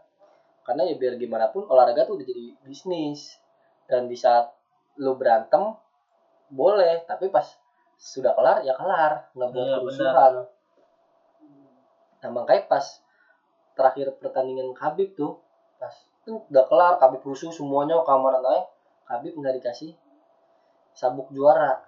Karena 0.66 0.82
ya 0.86 0.94
biar 0.98 1.14
gimana 1.18 1.46
pun 1.50 1.66
olahraga 1.66 2.06
tuh 2.06 2.18
udah 2.18 2.26
jadi 2.26 2.54
bisnis. 2.66 3.38
Dan 3.86 4.10
di 4.10 4.18
saat 4.18 4.50
lu 4.98 5.14
berantem 5.14 5.75
boleh. 6.50 7.06
Tapi 7.06 7.30
pas 7.30 7.46
sudah 7.98 8.34
kelar 8.34 8.62
ya 8.62 8.75
kelar. 8.75 9.30
Nggak 9.34 9.48
buat 9.50 9.66
Iya, 9.66 9.75
kerusuhan. 9.78 10.32
Nah 12.22 12.30
makanya 12.34 12.62
pas 12.66 12.84
terakhir 13.78 14.14
pertandingan 14.18 14.75
Khabib 14.75 15.14
tuh 15.14 15.38
pas 15.78 15.94
udah 16.26 16.64
kelar 16.66 16.98
Khabib 16.98 17.22
rusuh 17.22 17.54
semuanya 17.54 18.02
keamanan 18.02 18.42
naik 18.42 18.66
Khabib 19.06 19.32
nggak 19.32 19.54
dikasih 19.56 19.94
sabuk 20.92 21.30
juara 21.30 21.82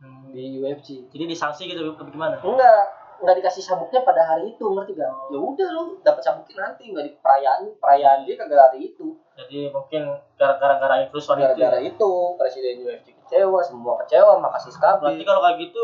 Hmm. 0.00 0.32
di 0.32 0.56
UFC 0.56 1.12
Jadi 1.12 1.28
disanksi 1.28 1.68
gitu 1.68 1.84
gimana? 2.00 2.40
enggak 2.40 2.82
nggak 3.20 3.36
dikasih 3.36 3.60
sabuknya 3.60 4.00
pada 4.00 4.24
hari 4.24 4.48
itu 4.48 4.64
ngerti 4.64 4.96
gak 4.96 5.12
ya 5.28 5.36
udah 5.36 5.68
lu 5.70 6.00
dapat 6.00 6.24
sabuknya 6.24 6.56
nanti 6.64 6.88
nggak 6.88 7.04
di 7.04 7.12
perayaan 7.20 7.68
perayaan 7.76 8.24
dia 8.24 8.32
kagak 8.32 8.56
hari 8.64 8.88
itu 8.88 9.12
Jadi 9.36 9.68
mungkin 9.68 10.08
gara-gara 10.40 10.80
gara 10.80 11.04
kerusuhan 11.04 11.36
itu. 11.36 11.44
gara-gara 11.52 11.78
ya. 11.78 11.92
itu 11.92 12.10
presiden 12.32 12.80
UFC 12.80 13.12
kecewa 13.14 13.60
semua 13.60 14.00
kecewa 14.00 14.40
sama 14.40 14.48
kasus 14.48 14.72
Berarti 14.80 15.20
kalau 15.20 15.40
kayak 15.44 15.56
gitu 15.60 15.80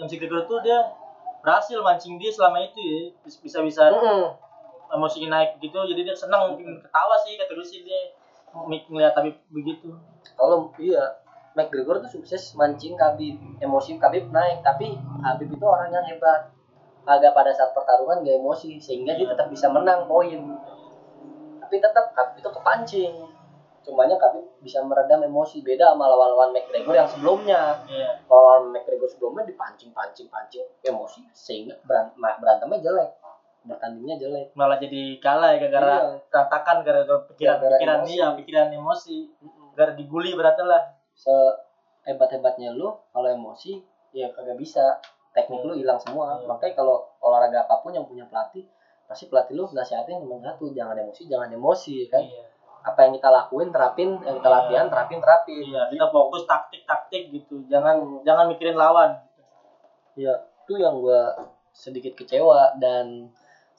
MC 0.00 0.12
Gregor 0.16 0.48
tuh 0.48 0.64
dia 0.64 0.80
berhasil 1.40 1.76
mancing 1.80 2.16
dia 2.16 2.32
selama 2.32 2.64
itu 2.64 2.80
ya 2.80 3.00
bisa 3.36 3.60
bisa 3.60 3.92
Mm-mm. 3.92 4.32
emosinya 4.88 5.36
naik 5.36 5.60
gitu 5.60 5.84
jadi 5.84 6.00
dia 6.00 6.16
senang 6.16 6.48
mungkin 6.48 6.80
ketawa 6.80 7.12
sih 7.20 7.36
kata 7.36 7.52
gue 7.52 7.66
sih 7.66 7.84
dia 7.84 8.08
ngeliat 8.54 9.14
tapi 9.14 9.34
begitu. 9.50 9.94
Kalau 10.34 10.74
iya 10.78 11.22
McGregor 11.54 11.98
tuh 12.02 12.10
sukses 12.20 12.54
mancing 12.54 12.94
Khabib. 12.94 13.38
Emosi 13.58 13.98
Khabib 13.98 14.30
naik 14.30 14.62
tapi 14.62 14.94
Khabib 15.22 15.48
itu 15.50 15.64
orang 15.66 15.90
yang 15.90 16.06
hebat. 16.06 16.50
Agak 17.08 17.32
pada 17.32 17.50
saat 17.50 17.72
pertarungan 17.72 18.22
gak 18.22 18.38
emosi 18.38 18.76
sehingga 18.76 19.16
dia 19.16 19.26
tetap 19.26 19.48
bisa 19.48 19.66
menang 19.72 20.06
poin. 20.06 20.38
Tapi 21.62 21.76
tetap 21.78 22.14
Khabib 22.14 22.38
itu 22.38 22.50
kepancing. 22.50 23.14
Cumanya 23.80 24.20
Khabib 24.20 24.60
bisa 24.60 24.84
meredam 24.84 25.24
emosi. 25.24 25.64
Beda 25.64 25.96
sama 25.96 26.06
lawan-lawan 26.06 26.52
McGregor 26.54 26.94
yang 26.94 27.08
sebelumnya. 27.08 27.82
Iya. 27.88 28.20
Lawan 28.28 28.70
McGregor 28.70 29.08
sebelumnya 29.08 29.48
dipancing 29.48 29.90
pancing 29.90 30.28
pancing 30.28 30.66
emosi 30.84 31.24
sehingga 31.32 31.80
berantemnya 32.14 32.78
jelek 32.82 33.19
bertandingnya 33.62 34.16
jelek. 34.16 34.46
Malah 34.54 34.76
jadi 34.76 35.02
kalah 35.18 35.52
ya 35.52 35.58
gara-gara 35.60 35.94
Iya. 35.94 36.00
berantakan 36.26 36.76
gara-gara 36.80 37.20
pikiran 37.28 37.56
Gara-gara 37.56 37.76
pikiran 37.76 37.98
emosi. 37.98 38.10
dia 38.10 38.26
pikiran 38.36 38.68
emosi. 38.72 39.16
Gara 39.76 39.92
dibully 39.92 40.32
berarti 40.32 40.62
lah. 40.62 40.82
Sehebat-hebatnya 41.14 42.72
lu 42.72 42.88
kalau 43.10 43.28
emosi 43.28 43.80
ya 44.12 44.30
kagak 44.30 44.56
bisa. 44.56 44.98
Teknik 45.30 45.62
lu 45.62 45.78
hilang 45.78 45.94
semua. 45.96 46.36
Iya. 46.36 46.50
makanya 46.50 46.74
kalau 46.74 47.06
olahraga 47.20 47.62
apa 47.62 47.78
pun 47.80 47.94
yang 47.94 48.02
punya 48.02 48.26
pelatih 48.26 48.66
pasti 49.06 49.26
pelatih 49.26 49.54
lu 49.54 49.66
nasihatin 49.68 50.18
cuma 50.18 50.38
satu 50.40 50.70
jangan 50.70 50.98
emosi 50.98 51.22
jangan 51.26 51.46
emosi 51.50 52.10
kan? 52.10 52.18
Iya. 52.20 52.42
Apa 52.82 53.06
yang 53.06 53.12
kita 53.14 53.28
lakuin 53.28 53.70
terapin 53.70 54.18
yang 54.20 54.34
kita 54.38 54.48
Iya. 54.48 54.56
latihan 54.58 54.86
terapin 54.90 55.18
terapin. 55.20 55.62
Iya 55.62 55.86
kita 55.86 56.06
fokus 56.10 56.42
taktik 56.44 56.82
taktik 56.82 57.30
gitu. 57.30 57.62
Jangan 57.66 58.26
jangan 58.26 58.50
mikirin 58.50 58.74
lawan. 58.74 59.22
Ya 60.18 60.34
itu 60.66 60.74
yang 60.76 60.98
gua 60.98 61.30
sedikit 61.70 62.18
kecewa 62.18 62.74
dan 62.82 63.30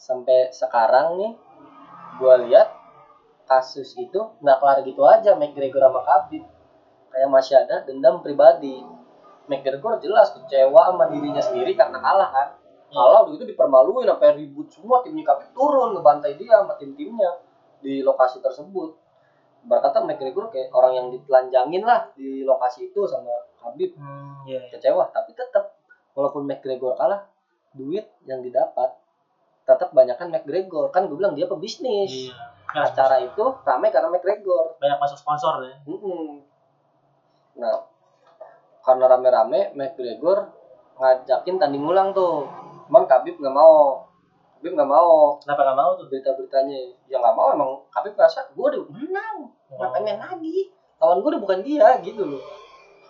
sampai 0.01 0.49
sekarang 0.49 1.21
nih 1.21 1.31
gua 2.17 2.41
lihat 2.41 2.73
kasus 3.45 3.93
itu 3.99 4.17
nggak 4.41 4.57
kelar 4.57 4.79
gitu 4.81 5.01
aja 5.05 5.37
McGregor 5.37 5.83
sama 5.85 6.01
Khabib. 6.01 6.43
Kayak 7.11 7.29
masih 7.29 7.55
ada 7.59 7.83
dendam 7.83 8.23
pribadi. 8.23 8.81
McGregor 9.51 9.99
jelas 9.99 10.31
kecewa 10.31 10.89
sama 10.89 11.11
dirinya 11.11 11.43
sendiri 11.43 11.75
karena 11.75 11.99
kalah 11.99 12.29
kan? 12.31 12.47
Kalah 12.91 13.27
udah 13.27 13.35
gitu 13.35 13.43
dipermaluin 13.51 14.07
sampai 14.07 14.39
ribut 14.39 14.71
semua 14.71 15.03
timnya 15.03 15.27
Khabib 15.27 15.51
turun 15.51 15.93
ngebantai 15.93 16.39
dia 16.39 16.63
sama 16.63 16.79
tim-timnya 16.79 17.29
di 17.83 17.99
lokasi 18.01 18.39
tersebut. 18.39 18.95
Berkata 19.67 20.01
McGregor 20.01 20.49
kayak 20.49 20.71
orang 20.71 20.93
yang 20.95 21.07
ditelanjangin 21.11 21.83
lah 21.83 22.09
di 22.15 22.47
lokasi 22.47 22.89
itu 22.89 23.03
sama 23.05 23.35
Khabib. 23.59 23.99
Hmm, 23.99 24.47
iya 24.47 24.63
iya. 24.63 24.71
kecewa 24.71 25.11
tapi 25.11 25.35
tetap 25.35 25.75
walaupun 26.15 26.47
McGregor 26.47 26.95
kalah 26.95 27.27
duit 27.75 28.07
yang 28.23 28.39
didapat 28.39 29.00
tetap 29.63 29.93
banyakan 29.93 30.33
McGregor. 30.33 30.89
Kan 30.89 31.07
gue 31.07 31.17
bilang 31.17 31.37
dia 31.37 31.45
pebisnis. 31.45 32.31
Iya. 32.31 32.35
Ya, 32.71 32.87
acara 32.87 33.19
itu 33.19 33.43
ramai 33.67 33.91
karena 33.91 34.07
McGregor. 34.07 34.79
Banyak 34.79 34.97
masuk 34.99 35.17
sponsor 35.19 35.59
ya. 35.67 35.75
Mm-mm. 35.85 36.47
nah 37.51 37.83
karena 38.81 39.11
rame-rame 39.11 39.75
McGregor 39.75 40.49
ngajakin 40.97 41.59
tanding 41.59 41.83
ulang 41.83 42.15
tuh. 42.15 42.47
Cuman 42.87 43.05
Khabib 43.05 43.37
nggak 43.37 43.53
mau. 43.53 44.07
Khabib 44.57 44.73
nggak 44.79 44.89
mau. 44.89 45.35
Kenapa 45.43 45.61
nggak 45.67 45.77
mau 45.77 45.91
tuh? 45.99 46.05
Berita-beritanya. 46.07 46.79
Ya 47.11 47.19
nggak 47.19 47.35
mau 47.35 47.51
emang 47.51 47.71
Khabib 47.91 48.15
ngerasa 48.15 48.55
gue 48.55 48.65
udah 48.65 48.83
menang. 48.87 49.37
Ngapain 49.71 50.03
main 50.07 50.19
lagi? 50.19 50.71
Lawan 51.01 51.19
gue 51.19 51.29
udah 51.35 51.41
bukan 51.43 51.59
dia 51.61 51.99
gitu 51.99 52.23
loh. 52.23 52.43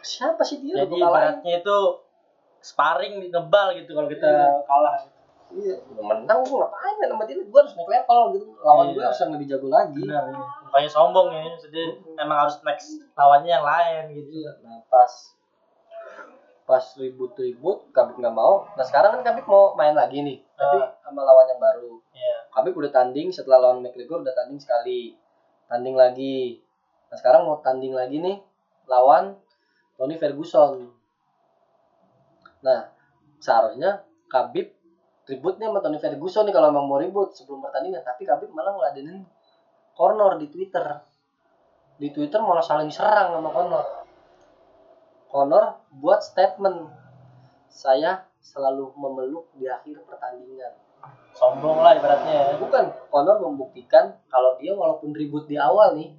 Siapa 0.02 0.42
sih 0.42 0.58
dia 0.66 0.82
jadi 0.82 0.98
ibaratnya 0.98 1.62
itu 1.62 1.78
sparring 2.62 3.30
nebal 3.30 3.74
gitu 3.74 3.94
kalau 3.94 4.10
kita 4.10 4.26
Iya. 4.26 4.66
kalah 4.66 4.96
iya 5.54 5.76
menang 5.94 6.40
gue 6.42 6.56
ngapain 6.56 6.96
main 6.96 7.10
sama 7.10 7.24
dia 7.26 7.36
gue 7.38 7.60
harus 7.60 7.74
naik 7.74 7.90
level 7.90 8.22
gitu 8.34 8.46
lawan 8.62 8.86
Iya. 8.88 8.94
gue 8.94 9.04
harus 9.04 9.20
yang 9.20 9.32
lebih 9.34 9.48
jago 9.48 9.68
lagi 9.68 10.02
benar 10.02 10.26
ya 10.28 10.40
kayak 10.72 10.90
sombong 10.90 11.28
ya 11.30 11.42
jadi 11.60 11.82
emang 12.18 12.38
harus 12.42 12.56
next 12.62 12.88
lawannya 13.14 13.52
yang 13.52 13.66
lain 13.66 14.04
gitu 14.14 14.30
Iya. 14.40 14.52
nah 14.62 14.80
pas 14.88 15.12
pas 16.62 16.86
ribut-ribut 16.96 17.92
Kabib 17.92 18.16
nggak 18.16 18.32
mau 18.32 18.64
nah 18.74 18.86
sekarang 18.86 19.20
kan 19.20 19.22
Kabib 19.24 19.46
mau 19.46 19.76
main 19.76 19.92
lagi 19.92 20.22
nih 20.22 20.40
tapi 20.56 20.78
Ah. 20.78 20.96
sama 21.02 21.22
lawan 21.22 21.48
yang 21.48 21.60
baru 21.60 22.00
Iya. 22.12 22.36
Habib 22.52 22.76
udah 22.76 22.92
tanding 22.92 23.32
setelah 23.32 23.60
lawan 23.62 23.80
McGregor 23.80 24.20
udah 24.20 24.36
tanding 24.36 24.60
sekali. 24.60 25.16
Tanding 25.66 25.96
lagi. 25.96 26.60
Nah, 27.08 27.16
sekarang 27.16 27.48
mau 27.48 27.64
tanding 27.64 27.96
lagi 27.96 28.20
nih 28.20 28.44
lawan 28.86 29.40
Tony 29.96 30.20
Ferguson. 30.20 30.92
Nah, 32.62 32.92
seharusnya 33.40 34.04
Khabib 34.28 34.68
ributnya 35.32 35.72
sama 35.72 35.80
Tony 35.80 35.96
Ferguson 35.96 36.44
nih 36.44 36.52
kalau 36.52 36.76
emang 36.76 36.92
mau 36.92 37.00
ribut 37.00 37.32
sebelum 37.32 37.64
pertandingan, 37.64 38.04
tapi 38.04 38.28
Khabib 38.28 38.52
malah 38.52 38.76
ngeladenin 38.76 39.24
Conor 39.96 40.36
di 40.36 40.52
Twitter. 40.52 40.84
Di 41.96 42.12
Twitter 42.12 42.44
malah 42.44 42.60
saling 42.60 42.92
serang 42.92 43.40
sama 43.40 43.50
Conor. 43.56 43.86
Conor 45.32 45.64
buat 45.96 46.20
statement, 46.20 46.92
saya 47.72 48.28
selalu 48.44 48.92
memeluk 49.00 49.48
di 49.56 49.72
akhir 49.72 50.04
pertandingan. 50.04 50.76
Sombong 51.32 51.80
lah 51.80 51.96
ibaratnya 51.96 52.34
ya. 52.36 52.44
Bukan 52.60 53.08
Conor 53.08 53.40
membuktikan 53.40 54.20
kalau 54.28 54.60
dia 54.60 54.76
walaupun 54.76 55.16
ribut 55.16 55.48
di 55.48 55.56
awal 55.56 55.96
nih 55.96 56.12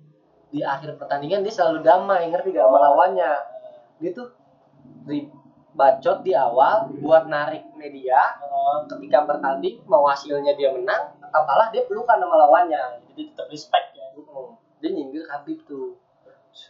di 0.53 0.61
akhir 0.65 0.97
pertandingan 0.97 1.45
dia 1.45 1.53
selalu 1.53 1.81
damai 1.81 2.29
ngerti 2.29 2.53
gak 2.53 2.69
sama 2.69 2.77
lawannya 2.77 3.31
dia 3.97 4.11
tuh 4.13 4.29
ri- 5.09 5.33
bacot 5.73 6.21
di 6.21 6.33
awal 6.37 6.93
buat 7.01 7.29
narik 7.29 7.73
media. 7.77 8.37
Oh, 8.45 8.85
ketika 8.89 9.25
bertanding 9.25 9.81
mau 9.89 10.05
hasilnya 10.05 10.53
dia 10.57 10.73
menang 10.73 11.17
atau 11.19 11.43
kalah 11.49 11.73
dia 11.73 11.85
pelukan 11.89 12.21
sama 12.21 12.37
lawannya. 12.37 13.01
Jadi 13.13 13.23
tetap 13.33 13.47
respect 13.49 13.97
ya. 13.97 14.07
Mm. 14.13 14.57
dia 14.83 14.91
nyindir 14.91 15.25
Habib 15.31 15.63
tuh. 15.65 15.97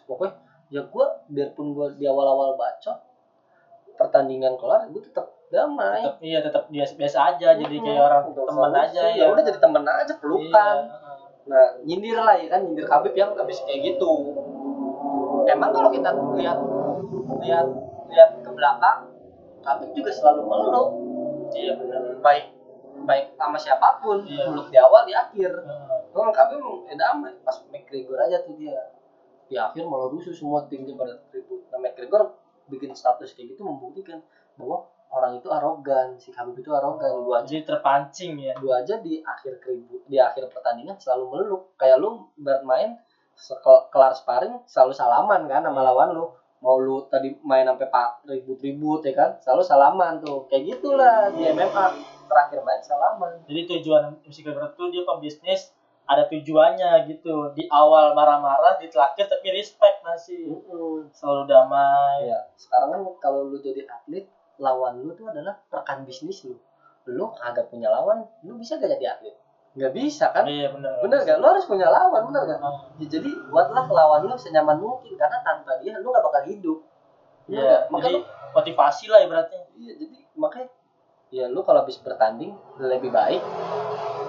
Pokoknya 0.06 0.38
ya 0.73 0.80
gue 0.87 1.06
biarpun 1.28 1.76
gue 1.76 1.87
di 2.00 2.04
awal-awal 2.09 2.56
bacot 2.56 2.97
pertandingan 3.99 4.56
kelar 4.56 4.88
gue 4.88 5.02
tetap 5.04 5.32
damai. 5.52 6.00
Tetap 6.00 6.16
iya 6.25 6.38
tetap 6.40 6.64
biasa 6.73 6.92
biasa 6.97 7.18
aja 7.35 7.49
jadi 7.61 7.76
kayak 7.76 8.02
orang 8.02 8.25
teman 8.32 8.73
aja 8.73 9.02
ya 9.12 9.25
udah 9.28 9.42
jadi 9.44 9.59
temen 9.61 9.85
aja 9.85 10.14
pelukan. 10.16 10.76
Iya. 10.88 11.11
Nah, 11.42 11.75
nyindir 11.82 12.23
lah 12.23 12.38
ya 12.38 12.47
kan, 12.54 12.62
nyindir 12.62 12.87
Khabib 12.87 13.18
yang 13.18 13.35
habis 13.35 13.59
kayak 13.66 13.82
gitu. 13.82 14.30
Emang 15.50 15.75
kalau 15.75 15.90
kita 15.90 16.14
lihat 16.38 16.59
lihat 17.42 17.66
lihat 18.06 18.30
belakang, 18.62 18.99
Khabib 19.66 19.90
juga 19.90 20.11
selalu 20.14 20.42
meluk, 20.47 20.88
iya 21.59 21.75
benar 21.75 22.23
baik 22.23 22.47
baik 23.02 23.35
sama 23.35 23.59
siapa 23.59 23.99
pun, 23.99 24.23
Iya. 24.23 24.47
meluk 24.47 24.71
di 24.71 24.78
awal 24.78 25.02
di 25.02 25.11
akhir. 25.11 25.50
Heeh. 25.50 26.14
Oh, 26.14 26.31
Khabib 26.31 26.62
emang 26.62 26.95
damai, 26.95 27.35
pas 27.42 27.59
McGregor 27.75 28.23
aja 28.23 28.38
tuh 28.47 28.54
dia. 28.54 28.78
Di 29.50 29.59
akhir 29.59 29.83
malah 29.90 30.07
rusuh 30.07 30.31
semua 30.31 30.62
timnya 30.71 30.95
pada 30.95 31.19
ribut. 31.35 31.66
Nah, 31.75 31.83
McGregor 31.83 32.31
bikin 32.71 32.95
status 32.95 33.35
kayak 33.35 33.59
gitu 33.59 33.66
membuktikan 33.66 34.23
bahwa 34.54 34.87
orang 35.11 35.42
itu 35.42 35.50
arogan, 35.50 36.14
si 36.23 36.31
Khabib 36.31 36.62
itu 36.62 36.71
arogan. 36.71 37.11
Gua 37.26 37.42
aja 37.42 37.50
jadi 37.59 37.66
terpancing 37.66 38.38
ya 38.38 38.54
gua 38.62 38.87
aja 38.87 39.02
di 39.02 39.19
akhir 39.21 39.59
keribut 39.59 40.07
di 40.07 40.16
akhir 40.23 40.47
pertandingan 40.54 40.95
selalu 40.97 41.25
meluk 41.37 41.62
kayak 41.75 41.99
lu 41.99 42.28
bermain 42.38 42.97
kelar 43.90 44.12
sparring 44.14 44.61
selalu 44.69 44.92
salaman 44.95 45.49
kan 45.50 45.64
sama 45.64 45.81
lawan 45.83 46.12
lu 46.14 46.31
mau 46.62 46.78
lu 46.78 47.04
tadi 47.11 47.35
main 47.42 47.66
sampai 47.66 47.90
pak 47.90 48.23
ribut-ribut 48.25 49.02
ya 49.02 49.12
kan? 49.19 49.31
Selalu 49.42 49.62
salaman 49.66 50.23
tuh. 50.23 50.47
Kayak 50.47 50.78
gitulah 50.78 51.28
di 51.35 51.42
MMA 51.50 51.87
terakhir 52.31 52.62
main 52.62 52.81
salaman. 52.81 53.42
Jadi 53.50 53.61
tujuan 53.66 54.23
musik 54.23 54.47
itu 54.47 54.85
dia 54.95 55.02
pembisnis 55.02 55.75
ada 56.07 56.31
tujuannya 56.31 57.11
gitu. 57.11 57.50
Di 57.59 57.66
awal 57.66 58.14
marah-marah 58.14 58.78
di 58.78 58.87
terakhir 58.87 59.26
tapi 59.26 59.50
respect 59.50 60.07
masih. 60.07 60.47
Selalu 61.11 61.50
damai. 61.50 62.30
Ya 62.30 62.39
sekarang 62.54 62.95
kan 62.95 63.00
kalau 63.19 63.50
lu 63.50 63.58
jadi 63.58 63.82
atlet 63.91 64.30
lawan 64.63 65.02
lu 65.02 65.10
tuh 65.19 65.34
adalah 65.34 65.58
rekan 65.75 66.06
bisnis 66.06 66.47
lu. 66.47 66.54
Lu 67.10 67.34
kagak 67.34 67.67
punya 67.67 67.91
lawan 67.91 68.23
lu 68.47 68.54
bisa 68.54 68.78
gak 68.78 68.86
jadi 68.95 69.19
atlet 69.19 69.42
nggak 69.73 69.93
bisa 69.97 70.28
kan? 70.37 70.45
Iya 70.45 70.69
benar. 70.69 71.00
Bener 71.00 71.19
gak 71.25 71.41
lu 71.41 71.47
harus 71.49 71.65
punya 71.65 71.89
lawan 71.89 72.28
bener 72.28 72.43
gak 72.45 72.61
Heeh. 72.61 72.76
Ya, 73.00 73.06
jadi 73.19 73.30
buatlah 73.49 73.89
lawan 73.89 74.28
lu 74.28 74.37
senyaman 74.37 74.76
mungkin 74.76 75.17
karena 75.17 75.41
tanpa 75.41 75.80
dia 75.80 75.97
lu 75.97 76.13
gak 76.13 76.25
bakal 76.25 76.45
hidup. 76.45 76.78
Iya 77.49 77.61
nggak? 77.61 77.82
Makanya 77.89 78.21
jadi 78.21 78.21
lu, 78.21 78.52
motivasi 78.52 79.04
lah 79.08 79.21
ibaratnya. 79.25 79.61
Iya 79.80 79.93
jadi 79.97 80.17
makanya 80.37 80.69
ya 81.32 81.45
lu 81.49 81.61
kalau 81.65 81.80
habis 81.80 81.97
bertanding 82.04 82.52
lebih 82.76 83.08
baik 83.08 83.41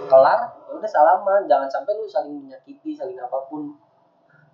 kelar 0.08 0.40
ya 0.72 0.74
udah 0.80 0.90
salaman. 0.90 1.42
Jangan 1.52 1.68
sampai 1.68 1.92
lu 2.00 2.08
saling 2.08 2.36
menyakiti 2.48 2.96
saling 2.96 3.20
apa 3.20 3.44
pun. 3.52 3.76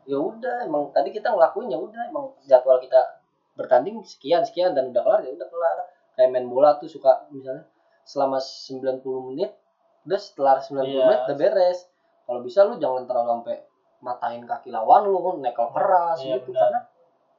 Ya 0.09 0.17
udah 0.17 0.65
emang 0.65 0.89
tadi 0.89 1.13
kita 1.13 1.29
ngelakuin 1.29 1.69
ya 1.69 1.77
udah 1.77 2.01
emang 2.09 2.33
jadwal 2.49 2.81
kita 2.81 3.21
bertanding 3.53 4.01
sekian 4.01 4.41
sekian 4.41 4.73
dan 4.73 4.89
udah 4.89 5.05
kelar 5.05 5.21
ya 5.21 5.37
udah 5.37 5.47
kelar. 5.53 5.77
Kayak 6.17 6.33
main 6.33 6.49
bola 6.49 6.81
tuh 6.81 6.89
suka 6.89 7.29
misalnya 7.29 7.69
selama 8.09 8.41
90 8.41 9.05
menit 9.29 9.53
udah 10.03 10.19
setelah 10.19 10.57
90 10.59 10.85
Iya. 10.85 11.03
menit 11.05 11.19
udah 11.27 11.37
beres. 11.37 11.79
Kalau 12.23 12.39
bisa 12.39 12.59
lu 12.61 12.77
jangan 12.77 13.03
terlalu 13.03 13.29
sampai 13.41 13.57
matain 13.99 14.41
kaki 14.45 14.69
lawan 14.69 15.03
lu 15.03 15.17
nekel 15.37 15.67
keras 15.71 16.21
Iya, 16.21 16.39
gitu. 16.39 16.53
benar. 16.53 16.61
karena 16.61 16.79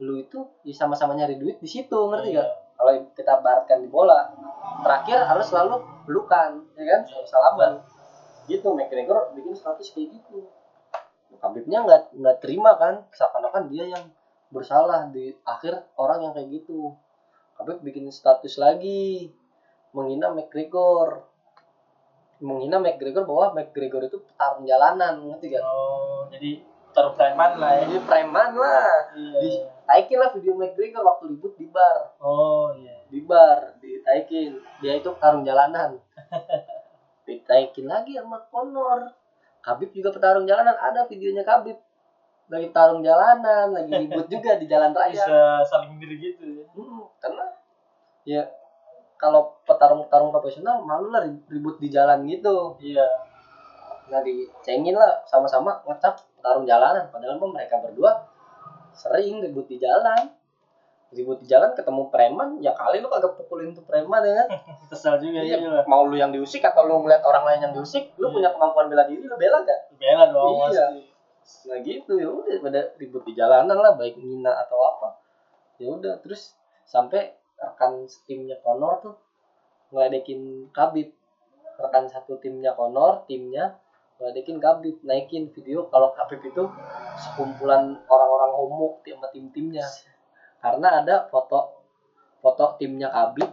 lu 0.00 0.16
itu 0.16 0.38
ya 0.64 0.74
sama-sama 0.74 1.12
nyari 1.12 1.36
duit 1.36 1.56
di 1.56 1.68
situ 1.68 1.94
ngerti 1.94 2.32
Iya. 2.32 2.40
gak 2.40 2.48
kalau 2.74 2.92
kita 3.12 3.32
baratkan 3.38 3.78
di 3.80 3.88
bola 3.88 4.32
terakhir 4.80 5.28
harus 5.28 5.44
selalu 5.46 5.84
pelukan 6.04 6.64
ya 6.74 6.84
kan? 6.96 7.00
Selalu 7.04 7.26
salaman. 7.28 7.72
Gitu 8.48 8.66
McGregor 8.66 9.30
bikin 9.32 9.52
status 9.52 9.92
kayak 9.92 10.16
gitu. 10.16 10.48
Habibnya 11.38 11.84
nggak 11.84 12.02
nggak 12.16 12.36
terima 12.40 12.74
kan? 12.76 13.04
Seakan-akan 13.12 13.68
dia 13.68 13.88
yang 13.88 14.04
bersalah 14.50 15.06
di 15.08 15.30
akhir 15.46 15.86
orang 15.94 16.24
yang 16.24 16.32
kayak 16.34 16.50
gitu. 16.50 16.92
Habib 17.54 17.80
bikin 17.80 18.08
status 18.08 18.56
lagi 18.56 19.28
menghina 19.92 20.32
McGregor 20.32 21.29
menghina 22.40 22.80
McGregor 22.80 23.28
bahwa 23.28 23.56
McGregor 23.56 24.08
itu 24.08 24.18
petarung 24.24 24.64
jalanan 24.64 25.20
ngerti 25.28 25.52
gak? 25.52 25.64
oh 25.64 26.24
jadi 26.32 26.64
taruh 26.90 27.14
preman 27.14 27.58
lah 27.58 27.72
ya. 27.78 27.82
Jadi 27.86 27.98
preman 28.04 28.50
lah. 28.54 28.90
Iya. 29.14 29.38
Di 29.40 29.50
taikin 29.86 30.18
lah 30.18 30.30
video 30.34 30.52
McGregor 30.58 31.02
waktu 31.06 31.24
ribut 31.34 31.54
di 31.56 31.66
bar. 31.70 32.14
Oh 32.18 32.74
iya. 32.74 33.06
Di 33.06 33.20
bar 33.22 33.78
ditaikin 33.78 34.58
dia 34.82 34.98
itu 34.98 35.08
petarung 35.14 35.46
jalanan. 35.46 35.98
Ditaikin 37.26 37.86
lagi 37.86 38.18
sama 38.18 38.42
Conor. 38.50 39.14
Khabib 39.62 39.90
juga 39.94 40.10
petarung 40.10 40.46
jalanan. 40.46 40.74
Ada 40.74 41.06
videonya 41.06 41.46
Khabib. 41.46 41.78
Lagi 42.50 42.68
tarung 42.74 43.06
jalanan 43.06 43.70
lagi 43.70 43.92
ribut 43.94 44.26
juga 44.34 44.58
di 44.58 44.66
jalan 44.66 44.90
raya. 44.90 45.14
Bisa 45.14 45.62
saling 45.62 45.94
mirip 45.94 46.18
gitu 46.18 46.42
ya. 46.42 46.64
Hmm, 46.74 47.06
karena 47.22 47.46
ya 48.26 48.42
kalau 49.20 49.60
petarung-petarung 49.62 50.32
profesional 50.32 50.80
malu 50.80 51.12
lah 51.12 51.20
ri- 51.22 51.44
ribut 51.46 51.76
di 51.76 51.92
jalan 51.92 52.24
gitu. 52.24 52.80
Iya. 52.80 53.04
Nah 54.08 54.24
dicengin 54.24 54.96
lah 54.96 55.20
sama-sama 55.22 55.84
ngecap 55.84 56.16
petarung 56.34 56.64
jalanan. 56.64 57.12
Padahal 57.12 57.36
mah 57.36 57.52
mereka 57.52 57.76
berdua 57.78 58.24
sering 58.90 59.38
ribut 59.38 59.68
di 59.68 59.76
jalan. 59.76 60.32
Ribut 61.10 61.42
di 61.42 61.46
jalan 61.46 61.74
ketemu 61.74 62.06
preman 62.08 62.62
ya 62.62 62.70
kali 62.70 63.02
lu 63.02 63.10
kagak 63.10 63.34
pukulin 63.34 63.74
tuh 63.74 63.84
preman 63.84 64.22
ya 64.22 64.40
kan? 64.40 64.48
Kesel 64.90 65.18
juga 65.18 65.42
Iya, 65.42 65.58
iya. 65.58 65.82
mau 65.84 66.06
lu 66.06 66.14
yang 66.14 66.30
diusik 66.30 66.62
atau 66.62 66.86
lu 66.86 67.02
ngeliat 67.02 67.20
orang 67.20 67.44
lain 67.44 67.60
yang 67.68 67.72
diusik 67.74 68.14
lu 68.16 68.30
Iya. 68.30 68.34
punya 68.34 68.48
kemampuan 68.54 68.86
bela 68.88 69.04
diri 69.04 69.26
lu 69.26 69.36
bela 69.36 69.60
gak 69.60 69.80
bela 69.98 70.30
dong 70.30 70.70
Iya. 70.70 70.86
pasti. 70.86 71.02
Nah 71.66 71.78
gitu 71.82 72.12
ya 72.14 72.30
udah 72.30 72.56
pada 72.62 72.80
ribut 72.96 73.22
di 73.26 73.34
jalanan 73.34 73.74
lah 73.74 73.98
baik 73.98 74.16
ngina 74.16 74.54
atau 74.64 74.78
apa. 74.80 75.18
Ya 75.76 75.90
udah 75.90 76.14
terus 76.22 76.54
sampai 76.86 77.34
rekan 77.60 78.08
timnya 78.24 78.56
Conor 78.64 79.04
tuh 79.04 79.14
ngeledekin 79.92 80.72
Khabib. 80.72 81.12
Rekan 81.76 82.08
satu 82.08 82.40
timnya 82.40 82.72
Conor 82.72 83.28
timnya 83.28 83.76
ngeledekin 84.20 84.60
Khabib 84.60 85.00
naikin 85.04 85.48
video 85.52 85.88
kalau 85.92 86.12
Khabib 86.16 86.40
itu 86.44 86.64
sekumpulan 87.16 88.00
orang-orang 88.08 88.52
homo 88.56 89.00
sama 89.04 89.28
tim-timnya 89.32 89.84
karena 90.60 91.00
ada 91.00 91.24
foto 91.32 91.80
foto 92.44 92.76
timnya 92.76 93.08
Khabib 93.08 93.48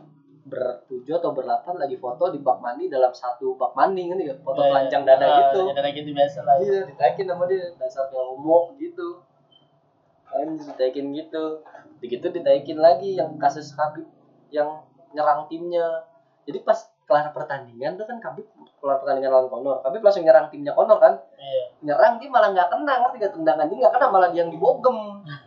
bertujuh 0.47 1.19
atau 1.19 1.35
berlapan 1.35 1.75
lagi 1.75 1.99
foto 1.99 2.31
di 2.31 2.39
bak 2.39 2.63
mandi 2.63 2.87
dalam 2.87 3.11
satu 3.11 3.59
bak 3.59 3.75
mandi 3.75 4.07
kan 4.07 4.19
ya 4.19 4.35
foto 4.39 4.63
Iya, 4.63 4.69
telanjang 4.71 5.03
dada 5.03 5.25
ah, 5.27 5.35
gitu. 5.43 5.59
dada 5.75 5.89
gitu 5.91 6.09
biasa 6.15 6.39
lah 6.47 6.55
ya. 6.59 6.63
iya 6.63 6.79
ditaikin 6.87 7.25
sama 7.27 7.43
dia 7.51 7.67
dasar 7.75 8.07
kayak 8.07 8.23
homo 8.31 8.71
gitu 8.79 9.23
kan 10.31 10.49
ditaikin 10.55 11.15
gitu. 11.15 11.63
Begitu 12.03 12.25
ditaikin 12.29 12.77
lagi 12.77 13.17
yang 13.17 13.35
kasus 13.41 13.73
Habib 13.73 14.05
yang 14.53 14.85
nyerang 15.15 15.47
timnya. 15.49 16.05
Jadi 16.47 16.63
pas 16.63 16.79
kelar 17.07 17.31
pertandingan 17.31 17.95
tuh 17.95 18.03
kan 18.03 18.19
Habib 18.19 18.45
kelar 18.83 18.99
pertandingan 18.99 19.31
lawan 19.31 19.47
Conor. 19.47 19.77
Habib 19.83 20.03
langsung 20.03 20.27
nyerang 20.27 20.51
timnya 20.51 20.75
Conor 20.75 20.99
kan? 20.99 21.13
Iya. 21.39 21.63
Nyerang 21.87 22.19
dia 22.19 22.29
malah 22.29 22.49
nggak 22.51 22.67
kena 22.67 22.93
ngerti 23.03 23.17
gak 23.23 23.33
tendangan 23.33 23.65
dia 23.71 23.77
nggak 23.79 23.93
kena 23.95 24.07
malah 24.11 24.29
dia 24.31 24.39
yang 24.43 24.51
dibogem 24.51 24.97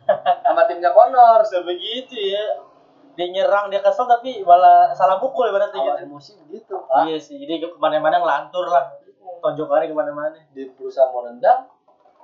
sama 0.45 0.63
timnya 0.67 0.91
Conor. 0.97 1.39
Bisa 1.45 1.61
begitu 1.63 2.17
ya. 2.17 2.45
Dia 3.15 3.27
nyerang 3.29 3.69
dia 3.69 3.85
kesel 3.85 4.09
tapi 4.09 4.41
malah 4.43 4.97
salah 4.97 5.21
pukul 5.21 5.53
berarti 5.53 5.77
awal 5.77 6.01
gitu. 6.01 6.09
emosi 6.09 6.31
begitu. 6.49 6.75
Pak. 6.81 7.05
iya 7.07 7.17
sih 7.21 7.37
jadi 7.37 7.61
ke 7.61 7.77
mana-mana 7.77 8.19
ngelantur 8.19 8.65
lah. 8.65 8.97
Tonjokannya 9.45 9.93
ke 9.93 9.97
mana-mana. 9.97 10.37
Dia 10.57 10.73
berusaha 10.73 11.13
mau 11.13 11.29
nendang 11.29 11.69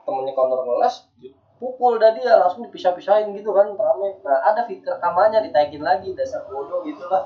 temennya 0.09 0.33
Conor 0.33 0.64
ngeles 0.64 1.12
pukul 1.57 1.97
dah 1.97 2.12
dia 2.12 2.37
langsung 2.37 2.69
dipisah-pisahin 2.69 3.33
gitu 3.33 3.51
kan 3.57 3.73
rame. 3.73 4.21
Nah 4.21 4.38
ada 4.45 4.69
fitur 4.69 4.97
rekamannya 4.97 5.40
ditaikin 5.49 5.81
lagi 5.81 6.12
dasar 6.12 6.45
bodoh 6.49 6.85
gitu 6.85 7.05
lah. 7.09 7.25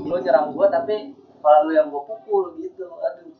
Lu 0.00 0.16
nyerang 0.16 0.56
gua 0.56 0.72
tapi 0.72 1.12
malah 1.44 1.68
lu 1.68 1.72
yang 1.76 1.88
gua 1.92 2.02
pukul 2.08 2.56
gitu 2.56 2.88
aduh. 2.88 3.32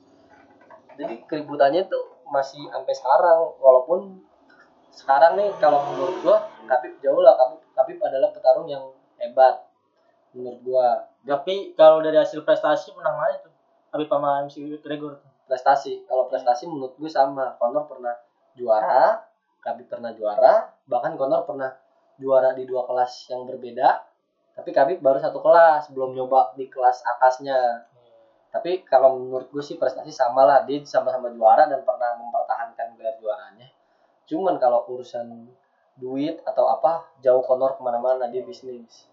Jadi 1.00 1.24
keributannya 1.24 1.88
tuh 1.88 2.20
masih 2.28 2.60
sampai 2.68 2.92
sekarang 2.92 3.56
walaupun 3.56 4.20
sekarang 4.92 5.40
nih 5.40 5.48
kalau 5.56 5.80
menurut 5.92 6.16
gua 6.20 6.36
Khabib 6.68 7.00
jauh 7.00 7.24
lah 7.24 7.32
Khabib, 7.32 7.60
Khabib 7.72 7.98
adalah 8.04 8.28
petarung 8.28 8.68
yang 8.68 8.84
hebat 9.16 9.64
menurut 10.36 10.60
gua. 10.60 10.88
Tapi 11.24 11.72
kalau 11.72 12.04
dari 12.04 12.20
hasil 12.20 12.44
prestasi 12.44 12.92
menang 12.92 13.16
mana 13.16 13.36
tuh? 13.40 13.52
Tapi 13.88 14.04
sama 14.04 14.44
MC 14.44 14.76
Gregor 14.84 15.24
prestasi 15.48 16.04
kalau 16.04 16.28
prestasi 16.28 16.68
menurut 16.68 16.92
gue 17.00 17.08
sama. 17.08 17.56
Conor 17.56 17.88
pernah 17.88 18.12
juara 18.52 19.27
Khabib 19.62 19.90
pernah 19.90 20.14
juara 20.14 20.70
bahkan 20.86 21.18
Conor 21.18 21.44
pernah 21.44 21.70
juara 22.18 22.52
di 22.52 22.66
dua 22.66 22.84
kelas 22.84 23.30
yang 23.30 23.46
berbeda. 23.46 24.04
Tapi 24.58 24.74
Khabib 24.74 24.98
baru 24.98 25.22
satu 25.22 25.38
kelas 25.38 25.94
belum 25.94 26.18
nyoba 26.18 26.58
di 26.58 26.66
kelas 26.66 27.06
atasnya. 27.06 27.86
Tapi 28.50 28.82
kalau 28.82 29.20
menurut 29.22 29.46
gue 29.54 29.62
sih 29.62 29.78
prestasi 29.78 30.10
sama 30.10 30.42
lah. 30.42 30.66
Dia 30.66 30.82
sama-sama 30.82 31.30
juara 31.30 31.70
dan 31.70 31.86
pernah 31.86 32.18
mempertahankan 32.18 32.98
gelar 32.98 33.14
juaranya. 33.22 33.70
Cuman 34.26 34.58
kalau 34.58 34.82
urusan 34.90 35.46
duit 35.98 36.42
atau 36.42 36.66
apa 36.70 37.06
jauh 37.22 37.42
Conor 37.46 37.78
ke 37.78 37.82
mana-mana 37.86 38.26
dia 38.26 38.42
bisnis. 38.42 39.06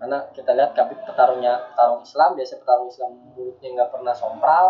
Karena 0.00 0.26
kita 0.32 0.56
lihat 0.56 0.74
Khabib 0.74 0.98
petarungnya 1.06 1.70
petarung 1.70 2.02
Islam 2.02 2.34
biasa 2.34 2.52
petarung 2.58 2.88
Islam 2.88 3.10
mulutnya 3.36 3.68
nggak 3.78 3.90
pernah 3.94 4.14
sompral 4.16 4.68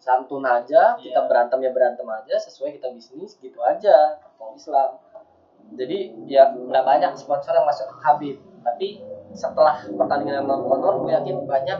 santun 0.00 0.44
aja 0.44 0.96
kita 0.96 1.20
Iya. 1.20 1.28
berantem 1.28 1.58
ya 1.60 1.70
berantem 1.76 2.08
aja 2.08 2.34
sesuai 2.40 2.80
kita 2.80 2.88
bisnis 2.92 3.36
gitu 3.38 3.60
aja 3.60 4.16
petarung 4.16 4.56
Islam. 4.56 4.90
Jadi 5.76 5.98
ya 6.24 6.48
nggak 6.56 6.84
banyak 6.84 7.12
sponsor 7.12 7.52
yang 7.52 7.68
masuk 7.68 7.92
ke 7.92 7.96
Khabib 8.00 8.36
tapi 8.64 8.88
setelah 9.36 9.84
pertandingan 9.84 10.44
melawan 10.48 10.64
Conor 10.66 10.94
gue 11.04 11.12
yakin 11.12 11.36
banyak 11.44 11.78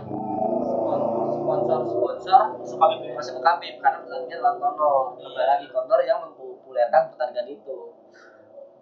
sponsor-sponsor 1.32 2.40
masuk 2.60 2.76
Habib 2.76 3.00
ya? 3.08 3.12
masuk 3.16 3.32
ke 3.40 3.42
Khabib 3.42 3.74
karena 3.80 3.98
pertandingan 4.04 4.40
lawan 4.44 4.58
Conor. 4.60 5.04
Kembali 5.16 5.46
lagi 5.48 5.66
Conor 5.72 6.00
yang 6.04 6.18
mempopulerkan 6.28 7.02
pertandingan 7.12 7.48
itu. 7.48 7.78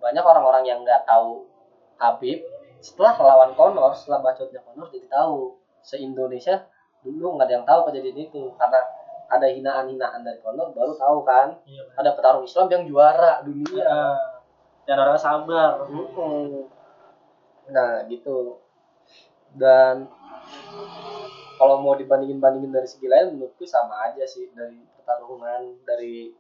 Banyak 0.03 0.25
orang-orang 0.27 0.65
yang 0.67 0.79
nggak 0.83 1.07
tahu 1.07 1.47
Khabib 1.97 2.43
setelah 2.83 3.15
lawan 3.19 3.55
Conor 3.55 3.95
setelah 3.95 4.21
bacotnya 4.27 4.61
Conor 4.67 4.91
jadi 4.91 5.07
tahu. 5.07 5.55
Se 5.87 6.03
Indonesia 6.03 6.67
dulu 7.07 7.39
nggak 7.39 7.47
ada 7.47 7.55
yang 7.63 7.67
tahu 7.67 7.81
kejadian 7.87 8.19
itu 8.27 8.51
karena 8.59 8.83
ada 9.27 9.47
hinaan-hinaan 9.51 10.23
dari 10.23 10.39
Conor 10.39 10.71
baru 10.71 10.95
tahu 10.95 11.27
kan? 11.27 11.55
Iya 11.67 11.83
ada 11.99 12.11
petarung 12.15 12.47
Islam 12.47 12.67
yang 12.71 12.85
juara 12.87 13.43
dunia. 13.43 13.83
Iya. 13.83 14.01
dan 14.87 15.03
orang 15.03 15.19
sabar. 15.19 15.83
Mm-mm. 15.91 16.71
Nah 17.75 18.07
gitu. 18.07 18.63
Dan 19.51 20.07
kalau 21.59 21.83
mau 21.83 21.99
dibandingin 21.99 22.39
bandingin 22.39 22.71
dari 22.71 22.87
segi 22.87 23.11
lain 23.11 23.35
menurutku 23.35 23.67
sama 23.67 24.07
aja 24.07 24.23
sih 24.23 24.47
dari 24.55 24.79
pertarungan 24.95 25.83
dari 25.83 26.31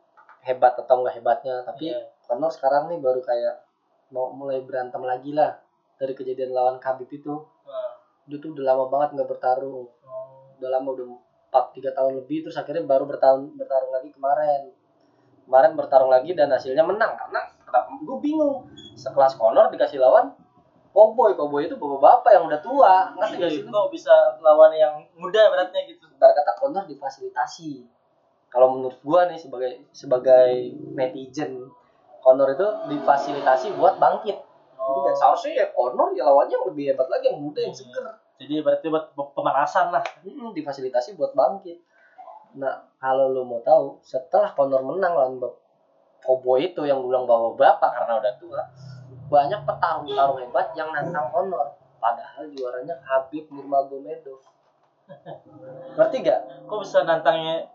hebat 0.46 0.78
atau 0.78 1.02
enggak 1.02 1.18
hebatnya. 1.18 1.66
Tapi 1.66 1.90
Iya. 1.90 2.06
Conor 2.22 2.50
sekarang 2.54 2.86
nih 2.90 3.02
baru 3.02 3.18
kayak 3.18 3.66
mau 4.14 4.30
mulai 4.30 4.62
berantem 4.62 5.02
lagi 5.02 5.34
lah 5.34 5.58
dari 5.98 6.14
kejadian 6.14 6.54
lawan 6.54 6.78
Khabib 6.78 7.10
itu. 7.10 7.34
Nah, 7.66 7.90
dia 8.30 8.38
tuh 8.38 8.54
udah 8.54 8.62
lama 8.62 8.84
banget 8.86 9.08
nggak 9.18 9.28
bertarung. 9.30 9.90
Oh. 10.06 10.54
udah 10.56 10.70
lama 10.72 10.88
udah 10.94 11.06
empat 11.56 11.72
tiga 11.72 11.88
tahun 11.96 12.20
lebih 12.20 12.44
terus 12.44 12.60
akhirnya 12.60 12.84
baru 12.84 13.08
bertahun 13.08 13.56
bertarung 13.56 13.88
lagi 13.88 14.12
kemarin. 14.12 14.76
Kemarin 15.48 15.72
bertarung 15.72 16.12
lagi 16.12 16.36
dan 16.36 16.52
hasilnya 16.52 16.84
menang 16.84 17.16
karena 17.16 17.48
kenapa 17.64 17.96
gue 17.96 18.18
bingung. 18.20 18.68
Sekelas 18.92 19.40
Conor 19.40 19.72
dikasih 19.72 19.96
lawan 19.96 20.36
Cowboy 20.92 21.32
Cowboy 21.32 21.64
itu 21.64 21.80
bapak-bapak 21.80 22.30
yang 22.36 22.44
udah 22.44 22.60
tua. 22.60 22.94
Ngerti 23.16 23.34
gak 23.40 23.48
sih? 23.48 23.60
Jadi 23.64 23.72
kok 23.72 23.88
bisa 23.88 24.12
lawan 24.44 24.76
yang 24.76 25.00
muda 25.16 25.48
beratnya 25.48 25.88
gitu. 25.88 26.04
Ntar 26.20 26.36
kata 26.36 26.52
Conor 26.60 26.84
difasilitasi. 26.84 27.88
Kalau 28.52 28.76
menurut 28.76 29.00
gua 29.00 29.24
nih 29.32 29.40
sebagai 29.40 29.88
sebagai 29.96 30.76
netizen 30.92 31.72
Conor 32.20 32.52
itu 32.52 32.68
difasilitasi 32.92 33.80
buat 33.80 33.96
bangkit. 33.96 34.44
Oh. 34.76 35.08
Tidak, 35.08 35.14
seharusnya 35.16 35.52
ya 35.64 35.66
Conor 35.72 36.12
ya 36.12 36.28
lawannya 36.28 36.52
yang 36.52 36.66
lebih 36.68 36.84
hebat 36.92 37.08
lagi 37.08 37.32
yang 37.32 37.40
muda 37.40 37.64
yang 37.64 37.72
seger 37.72 38.04
jadi 38.36 38.60
berarti 38.60 38.86
buat 38.92 39.16
pemanasan 39.32 39.88
lah 39.88 40.04
Mm-mm, 40.20 40.52
difasilitasi 40.52 41.16
buat 41.16 41.32
bangkit. 41.32 41.80
Nah, 42.56 42.88
kalau 43.00 43.32
lo 43.32 43.44
mau 43.44 43.60
tahu, 43.60 44.00
setelah 44.00 44.52
Conor 44.52 44.80
menang 44.84 45.12
lawan 45.12 45.36
Cowboy 46.24 46.72
itu 46.72 46.82
yang 46.88 47.04
bilang 47.04 47.28
bahwa 47.28 47.54
bapak 47.54 47.90
karena 47.92 48.12
udah 48.18 48.34
tua, 48.40 48.62
banyak 49.28 49.60
petarung-petarung 49.62 50.40
hebat 50.42 50.66
yang 50.76 50.88
nantang 50.92 51.28
Conor. 51.32 51.76
Padahal 52.00 52.44
juaranya 52.52 52.96
Habib 53.04 53.48
Nurmagomedov. 53.52 54.40
Ngerti 55.96 56.16
gak? 56.26 56.40
kok 56.66 56.78
bisa 56.82 57.06
nantangnya 57.06 57.70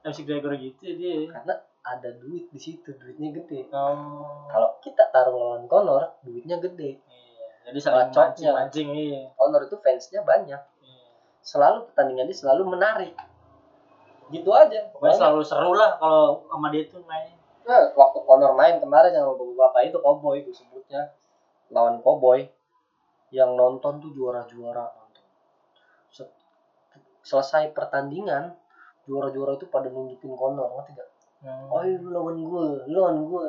MC 0.00 0.24
Gregor 0.24 0.56
gitu 0.56 0.88
ya 0.88 0.94
dia 0.96 1.28
Karena 1.28 1.54
ada 1.86 2.10
duit 2.16 2.50
di 2.50 2.58
situ, 2.58 2.96
duitnya 2.96 3.30
gede. 3.30 3.70
oh. 3.70 4.48
Kalau 4.50 4.80
kita 4.82 5.06
taruh 5.14 5.36
lawan 5.36 5.70
Conor, 5.70 6.18
duitnya 6.26 6.58
gede. 6.58 6.98
Jadi 7.66 7.78
saling 7.82 8.14
Bacotnya. 8.14 8.30
mancing-mancing 8.30 8.88
iya. 8.94 9.22
Conor 9.34 9.66
itu 9.66 9.76
fansnya 9.82 10.22
banyak. 10.22 10.62
Iya. 10.86 11.06
Selalu 11.42 11.90
pertandingannya 11.90 12.34
selalu 12.34 12.62
menarik. 12.70 13.14
Gitu 14.30 14.50
aja. 14.54 14.90
pokoknya 14.94 15.14
selalu 15.18 15.42
seru 15.42 15.74
lah 15.74 15.98
kalau 15.98 16.46
sama 16.46 16.70
dia 16.70 16.86
tuh 16.86 17.02
main 17.06 17.34
Nah, 17.66 17.90
waktu 17.98 18.18
Conor 18.22 18.54
main 18.54 18.78
kemarin 18.78 19.10
sama 19.10 19.34
bapak 19.34 19.90
itu 19.90 19.98
Cowboy 19.98 20.46
gue 20.46 20.54
sebutnya 20.54 21.10
lawan 21.74 21.98
Cowboy 21.98 22.46
yang 23.34 23.58
nonton 23.58 23.98
tuh 23.98 24.14
juara-juara 24.14 24.86
nonton. 24.86 25.24
Selesai 27.26 27.74
pertandingan 27.74 28.54
juara-juara 29.10 29.58
itu 29.58 29.66
pada 29.66 29.90
nunjukin 29.90 30.38
Conor 30.38 30.78
ngerti 30.78 30.94
gak? 30.94 31.10
Hmm. 31.46 31.70
Oh 31.70 31.78
lu 31.78 32.10
lawan 32.10 32.36
gue, 32.36 32.66
lu 32.84 32.96
lawan 32.96 33.18
gue, 33.22 33.46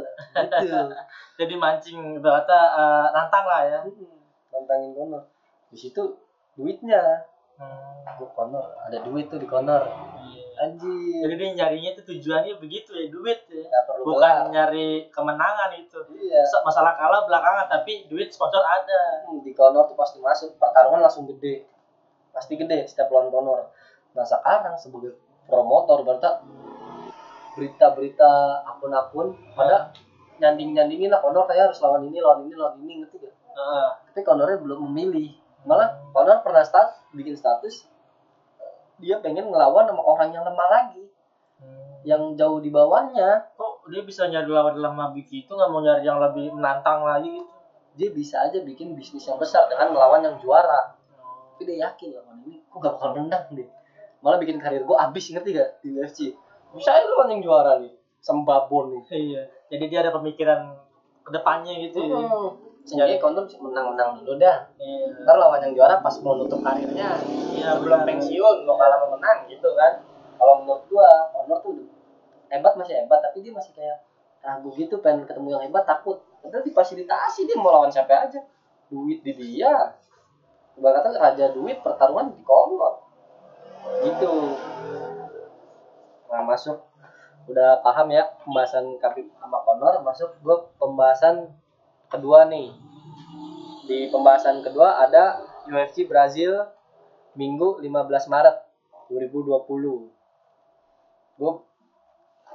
gitu. 0.53 0.69
jadi 1.39 1.53
mancing 1.55 1.97
kata 2.19 2.59
uh, 2.71 3.05
nantang 3.09 3.41
lah 3.43 3.65
ya 3.65 3.79
Mm-mm. 3.81 4.05
Tantangin 4.47 4.93
Conor. 4.93 5.25
Di 5.67 5.77
situ 5.79 6.13
duitnya, 6.53 7.25
hmm. 7.57 8.05
gue 8.13 8.29
Conor 8.31 8.77
ada 8.79 9.01
duit 9.01 9.25
tuh 9.27 9.37
di 9.37 9.45
Conor. 9.45 9.81
iya. 10.23 10.45
Anjir, 10.57 11.21
jadi 11.21 11.33
dia 11.37 11.49
nyarinya 11.55 11.91
tuh 11.93 12.05
tujuannya 12.07 12.57
begitu 12.57 12.89
ya 12.91 13.05
duit 13.07 13.45
ya 13.45 13.61
nggak 13.61 13.83
perlu 13.85 14.01
bukan 14.07 14.17
gelar. 14.17 14.49
nyari 14.49 14.87
kemenangan 15.07 15.69
itu 15.71 15.97
Iya. 16.11 16.41
Masa- 16.43 16.63
masalah 16.63 16.93
kalah 16.93 17.21
belakangan 17.23 17.65
tapi 17.67 18.05
duit 18.05 18.29
sponsor 18.29 18.61
ada 18.61 19.21
Hmm, 19.25 19.41
di 19.41 19.53
Conor 19.53 19.85
tuh 19.85 19.93
pasti 19.93 20.17
masuk 20.17 20.57
pertarungan 20.57 20.97
langsung 20.99 21.25
gede 21.27 21.65
pasti 22.29 22.53
gede 22.53 22.85
setiap 22.85 23.09
lawan 23.09 23.29
Conor 23.29 23.69
nah 24.13 24.21
sekarang 24.21 24.73
sebagai 24.75 25.13
promotor 25.45 26.01
berarti 26.01 26.25
berita-berita 27.57 28.61
akun-akun 28.69 29.33
pada 29.57 29.89
nyanding 30.37 30.77
nyandingin 30.77 31.09
lah 31.09 31.17
Conor 31.17 31.49
kayak 31.49 31.73
harus 31.73 31.81
lawan 31.81 32.05
ini 32.05 32.21
lawan 32.21 32.45
ini 32.45 32.53
lawan 32.53 32.77
ini 32.85 33.01
ngerti 33.01 33.25
gak 33.25 33.33
Heeh. 33.33 33.89
tapi 34.13 34.21
Conornya 34.21 34.61
belum 34.61 34.85
memilih. 34.85 35.33
Malah 35.65 35.97
Conor 36.13 36.45
pernah 36.45 36.61
start 36.61 37.09
bikin 37.17 37.33
status 37.33 37.89
dia 39.01 39.17
pengen 39.21 39.49
ngelawan 39.49 39.89
sama 39.89 40.01
orang 40.05 40.29
yang 40.33 40.45
lemah 40.45 40.69
lagi. 40.69 41.05
Hmm. 41.57 42.05
yang 42.05 42.37
jauh 42.37 42.61
di 42.61 42.69
bawahnya. 42.69 43.49
Kok 43.57 43.89
dia 43.89 44.05
bisa 44.05 44.29
nyari 44.29 44.45
lawan 44.45 44.77
dalam 44.77 44.93
mabik 44.93 45.25
itu 45.33 45.49
nggak 45.49 45.69
mau 45.73 45.81
nyari 45.81 46.05
yang 46.05 46.21
lebih 46.21 46.53
menantang 46.53 47.01
lagi 47.01 47.33
gitu? 47.33 47.53
Dia 47.97 48.09
bisa 48.13 48.45
aja 48.45 48.61
bikin 48.61 48.93
bisnis 48.93 49.25
yang 49.25 49.41
besar 49.41 49.65
dengan 49.65 49.97
melawan 49.97 50.21
yang 50.21 50.37
juara. 50.37 50.93
Tapi 51.57 51.65
dia 51.65 51.89
yakin 51.89 52.13
lawan 52.13 52.45
ini 52.45 52.61
kok 52.69 52.77
gak 52.77 52.93
bakal 53.01 53.17
menang 53.17 53.49
deh? 53.57 53.65
Malah 54.21 54.37
bikin 54.37 54.61
karir 54.61 54.85
gue 54.85 54.97
abis 54.97 55.33
ngerti 55.33 55.49
gak 55.57 55.69
di 55.81 55.87
UFC 55.97 56.19
bisa 56.75 56.89
aja 56.91 57.05
lawan 57.07 57.31
yang 57.37 57.41
juara 57.43 57.79
nih 57.79 57.93
sama 58.19 58.43
Babon 58.43 58.91
nih. 58.91 59.03
Iya. 59.13 59.41
Jadi 59.71 59.83
dia 59.87 59.99
ada 60.03 60.11
pemikiran 60.15 60.75
ke 61.23 61.31
depannya 61.31 61.73
gitu. 61.87 62.03
Ya 62.03 62.19
hmm. 62.19 62.49
sehingga 62.87 63.19
Conor 63.19 63.47
menang-menang 63.47 64.23
dulu 64.23 64.39
dah. 64.39 64.67
Iya. 64.79 65.23
Ntar 65.23 65.35
lawan 65.39 65.63
yang 65.63 65.73
juara 65.75 65.99
pas 66.03 66.15
mau 66.23 66.35
nutup 66.35 66.59
karirnya. 66.59 67.19
Iya 67.55 67.79
sebelum 67.79 68.03
benar. 68.03 68.09
pensiun 68.11 68.57
mau 68.67 68.75
kalah 68.75 68.97
mau 69.05 69.15
menang 69.15 69.47
gitu 69.47 69.69
kan. 69.75 70.03
Kalau 70.37 70.63
menurut 70.63 70.83
gua 70.91 71.09
Conor 71.31 71.57
tuh 71.63 71.73
hebat 72.51 72.73
masih 72.75 72.93
hebat. 73.03 73.19
Tapi 73.23 73.37
dia 73.43 73.53
masih 73.55 73.71
kayak 73.71 73.97
ragu 74.43 74.69
gitu 74.75 74.99
pengen 74.99 75.27
ketemu 75.27 75.59
yang 75.59 75.63
hebat 75.67 75.83
takut. 75.87 76.19
Padahal 76.43 76.63
difasilitasi 76.63 77.47
dia 77.47 77.57
mau 77.59 77.71
lawan 77.71 77.91
siapa 77.91 78.27
aja. 78.27 78.39
Duit 78.87 79.23
di 79.23 79.35
dia. 79.35 79.95
Ibarat 80.77 81.01
kata 81.01 81.17
raja 81.17 81.45
duit 81.51 81.81
pertarungan 81.81 82.31
di 82.31 82.43
Conor 82.45 83.07
gitu 84.03 84.55
nah 86.27 86.43
masuk 86.43 86.77
udah 87.47 87.79
paham 87.79 88.11
ya 88.11 88.27
pembahasan 88.43 88.99
Khabib 88.99 89.31
sama 89.39 89.63
Conor 89.63 90.03
masuk 90.03 90.35
gue 90.43 90.57
pembahasan 90.75 91.47
kedua 92.11 92.47
nih 92.51 92.75
di 93.87 94.11
pembahasan 94.11 94.59
kedua 94.59 95.07
ada 95.07 95.39
UFC 95.67 96.03
Brazil 96.03 96.67
Minggu 97.37 97.79
15 97.85 98.33
Maret 98.33 98.57
2020. 99.13 100.11
Gue 101.37 101.51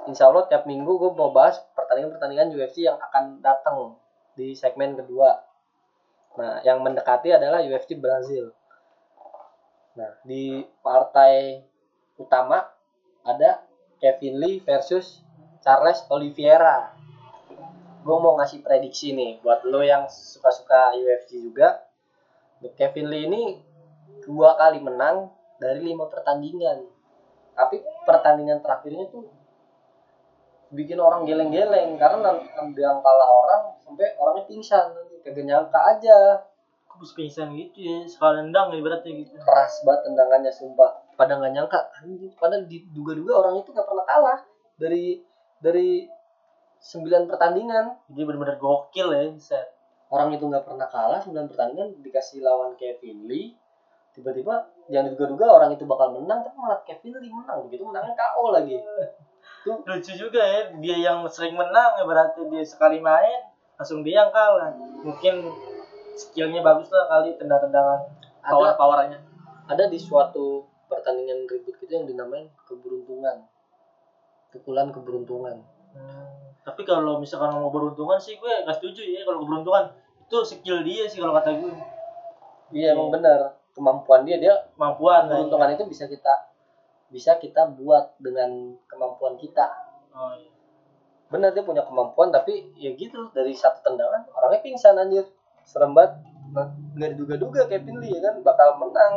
Insya 0.03 0.27
Allah 0.27 0.43
tiap 0.51 0.67
minggu 0.67 0.99
gue 0.99 1.15
mau 1.15 1.31
bahas 1.31 1.63
pertandingan-pertandingan 1.79 2.51
UFC 2.51 2.83
yang 2.83 2.99
akan 2.99 3.39
datang 3.39 3.95
di 4.35 4.51
segmen 4.51 4.99
kedua. 4.99 5.39
Nah, 6.35 6.59
yang 6.67 6.83
mendekati 6.83 7.31
adalah 7.31 7.63
UFC 7.63 7.95
Brazil. 7.95 8.51
Nah, 9.95 10.11
di 10.27 10.59
partai 10.83 11.63
utama 12.19 12.67
ada 13.23 13.63
Kevin 14.03 14.35
Lee 14.39 14.59
versus 14.63 15.23
Charles 15.63 16.03
Oliveira. 16.11 16.91
Gue 18.03 18.17
mau 18.19 18.35
ngasih 18.35 18.59
prediksi 18.59 19.15
nih 19.15 19.39
buat 19.39 19.63
lo 19.63 19.79
yang 19.79 20.11
suka-suka 20.11 20.91
UFC 20.99 21.39
juga. 21.39 21.79
Kevin 22.75 23.07
Lee 23.07 23.25
ini 23.27 23.43
dua 24.27 24.55
kali 24.59 24.79
menang 24.83 25.31
dari 25.55 25.79
lima 25.79 26.07
pertandingan. 26.11 26.83
Tapi 27.55 27.79
pertandingan 28.03 28.59
terakhirnya 28.59 29.07
tuh 29.07 29.23
bikin 30.73 30.99
orang 30.99 31.23
geleng-geleng 31.23 31.95
karena 32.01 32.43
yang 32.75 32.97
kalah 32.99 33.29
orang 33.29 33.61
sampai 33.85 34.09
orangnya 34.17 34.43
pingsan 34.49 34.89
kagak 35.21 35.45
nyangka 35.45 35.79
aja 35.85 36.41
Kok 36.89 37.01
bisa 37.01 37.13
pingsan 37.17 37.47
gitu 37.57 37.79
ya? 37.81 37.97
Sekali 38.05 38.41
nendang 38.45 38.69
ya 38.73 38.81
berarti 38.81 39.09
gitu. 39.25 39.33
keras 39.41 39.81
banget 39.81 40.09
tendangannya 40.09 40.53
sumpah 40.53 41.02
pada 41.13 41.39
nggak 41.39 41.53
nyangka 41.53 41.79
anjing 42.01 42.33
padahal 42.35 42.65
diduga-duga 42.65 43.33
orang 43.45 43.61
itu 43.61 43.69
nggak 43.71 43.87
pernah 43.87 44.05
kalah 44.05 44.39
dari 44.77 45.21
dari 45.63 46.07
sembilan 46.83 47.31
pertandingan 47.31 47.85
Jadi 48.11 48.23
benar-benar 48.27 48.59
gokil 48.59 49.07
ya, 49.15 49.23
set. 49.39 49.71
orang 50.11 50.35
itu 50.35 50.43
nggak 50.45 50.67
pernah 50.67 50.87
kalah 50.91 51.19
sembilan 51.23 51.47
pertandingan 51.49 51.87
dikasih 52.03 52.43
lawan 52.43 52.75
Kevin 52.75 53.25
Lee 53.25 53.55
tiba-tiba 54.13 54.69
yang 54.93 55.09
diduga-duga 55.09 55.49
orang 55.49 55.73
itu 55.73 55.89
bakal 55.89 56.13
menang 56.13 56.45
tapi 56.45 56.57
malah 56.59 56.85
Kevin 56.85 57.17
Lee 57.17 57.33
menang 57.33 57.65
begitu 57.65 57.87
menangnya 57.87 58.13
KO 58.13 58.53
lagi 58.53 58.77
Lucu 59.63 60.11
juga 60.19 60.43
ya, 60.43 60.75
dia 60.75 60.97
yang 60.99 61.23
sering 61.31 61.55
menang 61.55 61.95
ya 61.95 62.03
berarti 62.03 62.43
dia 62.51 62.63
sekali 62.67 62.99
main 62.99 63.47
langsung 63.79 64.03
dia 64.03 64.27
yang 64.27 64.31
kalah. 64.35 64.75
Mungkin 64.99 65.39
skillnya 66.19 66.59
bagus 66.59 66.91
lah 66.91 67.07
kali 67.07 67.39
tendang-tendangan 67.39 67.99
power 68.43 68.75
powernya. 68.75 69.19
ada 69.63 69.87
di 69.87 69.95
suatu 69.95 70.67
pertandingan 70.93 71.49
ribut 71.49 71.75
gitu 71.81 71.91
yang 71.91 72.05
dinamain 72.05 72.47
keberuntungan. 72.69 73.49
Pukulan 74.53 74.93
keberuntungan. 74.93 75.65
Hmm. 75.93 76.53
Tapi 76.63 76.81
kalau 76.87 77.19
misalkan 77.19 77.53
mau 77.59 77.69
beruntungan 77.69 78.17
sih 78.17 78.39
gue 78.39 78.53
gak 78.63 78.77
setuju 78.79 79.03
ya 79.03 79.25
kalau 79.25 79.43
keberuntungan. 79.43 79.91
Itu 80.23 80.41
skill 80.45 80.85
dia 80.85 81.09
sih 81.09 81.19
kalau 81.19 81.35
kata 81.35 81.59
gue. 81.59 81.73
Iya 82.73 82.95
emang 82.95 83.11
benar. 83.13 83.59
Kemampuan 83.73 84.23
dia 84.23 84.37
dia 84.37 84.53
kemampuan 84.77 85.27
lah. 85.27 85.37
keberuntungan 85.41 85.69
itu 85.75 85.83
bisa 85.89 86.05
kita 86.07 86.33
bisa 87.13 87.37
kita 87.37 87.69
buat 87.77 88.17
dengan 88.17 88.77
kemampuan 88.89 89.37
kita. 89.37 89.69
Oh, 90.13 90.33
iya. 90.37 90.49
benar 91.29 91.49
dia 91.49 91.65
punya 91.65 91.81
kemampuan 91.81 92.29
tapi 92.29 92.69
ya 92.77 92.93
gitu 92.93 93.33
dari 93.33 93.57
satu 93.57 93.81
tendangan 93.81 94.29
orangnya 94.33 94.61
pingsan 94.61 94.97
anjir. 94.97 95.25
Serem 95.65 95.97
banget. 95.97 96.21
Nggak 96.93 97.09
diduga-duga 97.17 97.61
Kevin 97.65 97.97
Lee 98.01 98.13
ya 98.13 98.19
kan? 98.29 98.35
Bakal 98.45 98.69
menang 98.77 99.13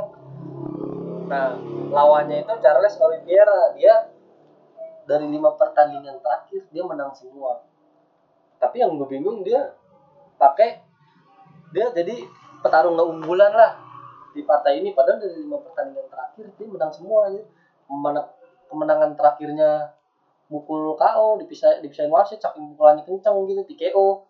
nah 1.26 1.58
lawannya 1.90 2.46
itu 2.46 2.52
Charles 2.62 2.94
Oliveira 3.02 3.74
dia 3.74 4.10
dari 5.06 5.26
lima 5.26 5.54
pertandingan 5.54 6.18
terakhir 6.22 6.66
dia 6.70 6.82
menang 6.82 7.14
semua. 7.14 7.62
Tapi 8.58 8.82
yang 8.82 8.98
gue 8.98 9.06
bingung 9.06 9.46
dia 9.46 9.74
pakai 10.38 10.82
dia 11.70 11.90
jadi 11.94 12.26
petarung 12.62 12.98
nggak 12.98 13.08
unggulan 13.10 13.52
lah 13.54 13.78
di 14.34 14.42
partai 14.42 14.82
ini. 14.82 14.94
Padahal 14.94 15.22
dari 15.22 15.38
lima 15.42 15.62
pertandingan 15.62 16.06
terakhir 16.10 16.46
dia 16.58 16.66
menang 16.66 16.90
semua 16.90 17.30
aja 17.30 17.42
Kemana- 17.86 18.34
kemenangan 18.66 19.14
terakhirnya 19.14 19.94
mukul 20.50 20.94
KO 20.94 21.38
dipisah 21.42 21.82
dipisahin 21.82 22.10
wasit 22.10 22.38
saking 22.38 22.74
pukulannya 22.74 23.02
kencang 23.02 23.34
gitu 23.50 23.62
TKO 23.66 24.26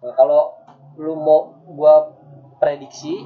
nah 0.00 0.12
kalau 0.16 0.56
lu 0.96 1.16
mau 1.16 1.52
gua 1.76 2.12
prediksi 2.60 3.24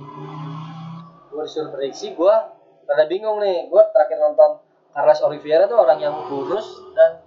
gua 1.39 1.47
disuruh 1.47 1.71
prediksi 1.71 2.19
gua 2.19 2.51
rada 2.83 3.07
bingung 3.07 3.39
nih. 3.39 3.71
Gua 3.71 3.87
terakhir 3.95 4.19
nonton 4.19 4.59
Carlos 4.91 5.23
Oliveira 5.23 5.71
tuh 5.71 5.79
orang 5.79 6.03
yang 6.03 6.27
kurus 6.27 6.67
dan 6.99 7.23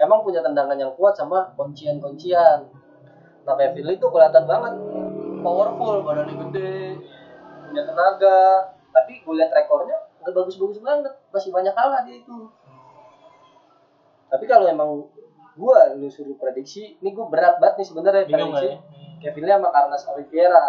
emang 0.00 0.24
punya 0.24 0.40
tendangan 0.40 0.80
yang 0.80 0.96
kuat 0.96 1.12
sama 1.12 1.52
kuncian-kuncian. 1.52 2.64
Nah 3.44 3.54
Kevin 3.60 3.84
Lee 3.92 4.00
tuh 4.00 4.08
kelihatan 4.08 4.48
banget 4.48 4.74
powerful 5.44 6.00
badannya 6.00 6.34
gede 6.48 6.96
punya 7.68 7.82
tenaga. 7.84 8.72
Tapi 8.96 9.20
gue 9.20 9.34
lihat 9.36 9.52
rekornya 9.52 10.08
nggak 10.24 10.32
bagus-bagus 10.32 10.80
banget 10.80 11.12
masih 11.28 11.52
banyak 11.52 11.76
kalah 11.76 12.00
dia 12.08 12.16
itu. 12.16 12.48
Tapi 14.32 14.44
kalau 14.48 14.64
emang 14.64 15.12
gua 15.60 15.92
lu 15.92 16.08
suruh 16.08 16.40
prediksi 16.40 16.96
ini 17.04 17.12
gua 17.12 17.28
berat 17.28 17.60
banget 17.60 17.84
nih 17.84 17.86
sebenarnya 17.92 18.24
prediksi 18.24 18.68
ya? 18.72 18.80
Kevin 19.28 19.44
Lee 19.44 19.54
sama 19.60 19.68
Carlos 19.68 20.02
Oliveira. 20.08 20.66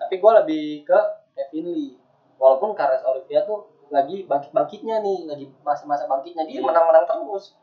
Tapi 0.00 0.14
gua 0.16 0.40
lebih 0.40 0.88
ke 0.88 1.00
Kevin 1.34 1.66
Lee 1.74 1.98
walaupun 2.38 2.74
Carlos 2.74 3.02
Oliveira 3.06 3.46
tuh 3.46 3.66
lagi 3.92 4.24
bangkit-bangkitnya 4.26 5.04
nih 5.04 5.18
lagi 5.28 5.46
masa-masa 5.62 6.08
bangkitnya. 6.08 6.48
Dia 6.48 6.58
Iya. 6.58 6.66
menang-menang 6.66 7.04
terus. 7.06 7.54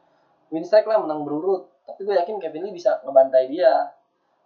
Win 0.52 0.64
streak 0.64 0.88
lah 0.88 1.02
menang 1.02 1.24
berurut. 1.24 1.68
Tapi 1.88 2.08
gue 2.08 2.16
yakin 2.16 2.38
Kevin 2.40 2.68
Lee 2.70 2.76
bisa 2.76 3.00
ngebantai 3.04 3.52
dia. 3.52 3.92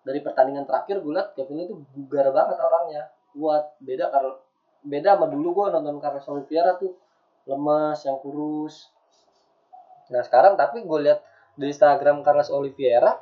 Dari 0.05 0.21
pertandingan 0.21 0.69
terakhir 0.69 1.01
gue 1.01 1.13
liat 1.13 1.33
Kevin 1.33 1.55
Lee 1.61 1.67
tuh 1.69 1.77
bugar 1.93 2.29
banget 2.31 2.57
orangnya. 2.61 3.09
Kuat 3.35 3.75
beda 3.81 4.09
kalau 4.13 4.39
beda 4.85 5.17
sama 5.17 5.25
dulu 5.29 5.47
gue 5.61 5.65
nonton 5.73 5.97
Carlos 5.99 6.25
Oliveira 6.29 6.77
tuh. 6.77 6.93
Lemes 7.45 7.99
yang 8.01 8.17
kurus. 8.21 8.89
Nah 10.09 10.21
sekarang 10.25 10.57
tapi 10.57 10.81
gue 10.81 10.99
lihat 11.05 11.21
di 11.53 11.69
Instagram 11.69 12.25
Carlos 12.25 12.49
Oliveira 12.49 13.21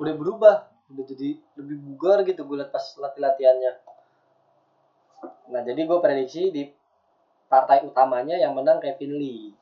udah 0.00 0.14
berubah. 0.16 0.56
Udah 0.92 1.04
jadi 1.08 1.36
lebih 1.56 1.76
bugar 1.80 2.24
gitu 2.24 2.44
gue 2.44 2.56
liat 2.60 2.72
pas 2.72 2.84
latih 3.00 3.20
latihannya 3.20 3.91
nah 5.52 5.60
jadi 5.62 5.84
gue 5.84 5.98
prediksi 6.00 6.50
di 6.50 6.68
partai 7.46 7.84
utamanya 7.84 8.40
yang 8.40 8.56
menang 8.56 8.80
Kevin 8.80 9.20
Lee. 9.20 9.52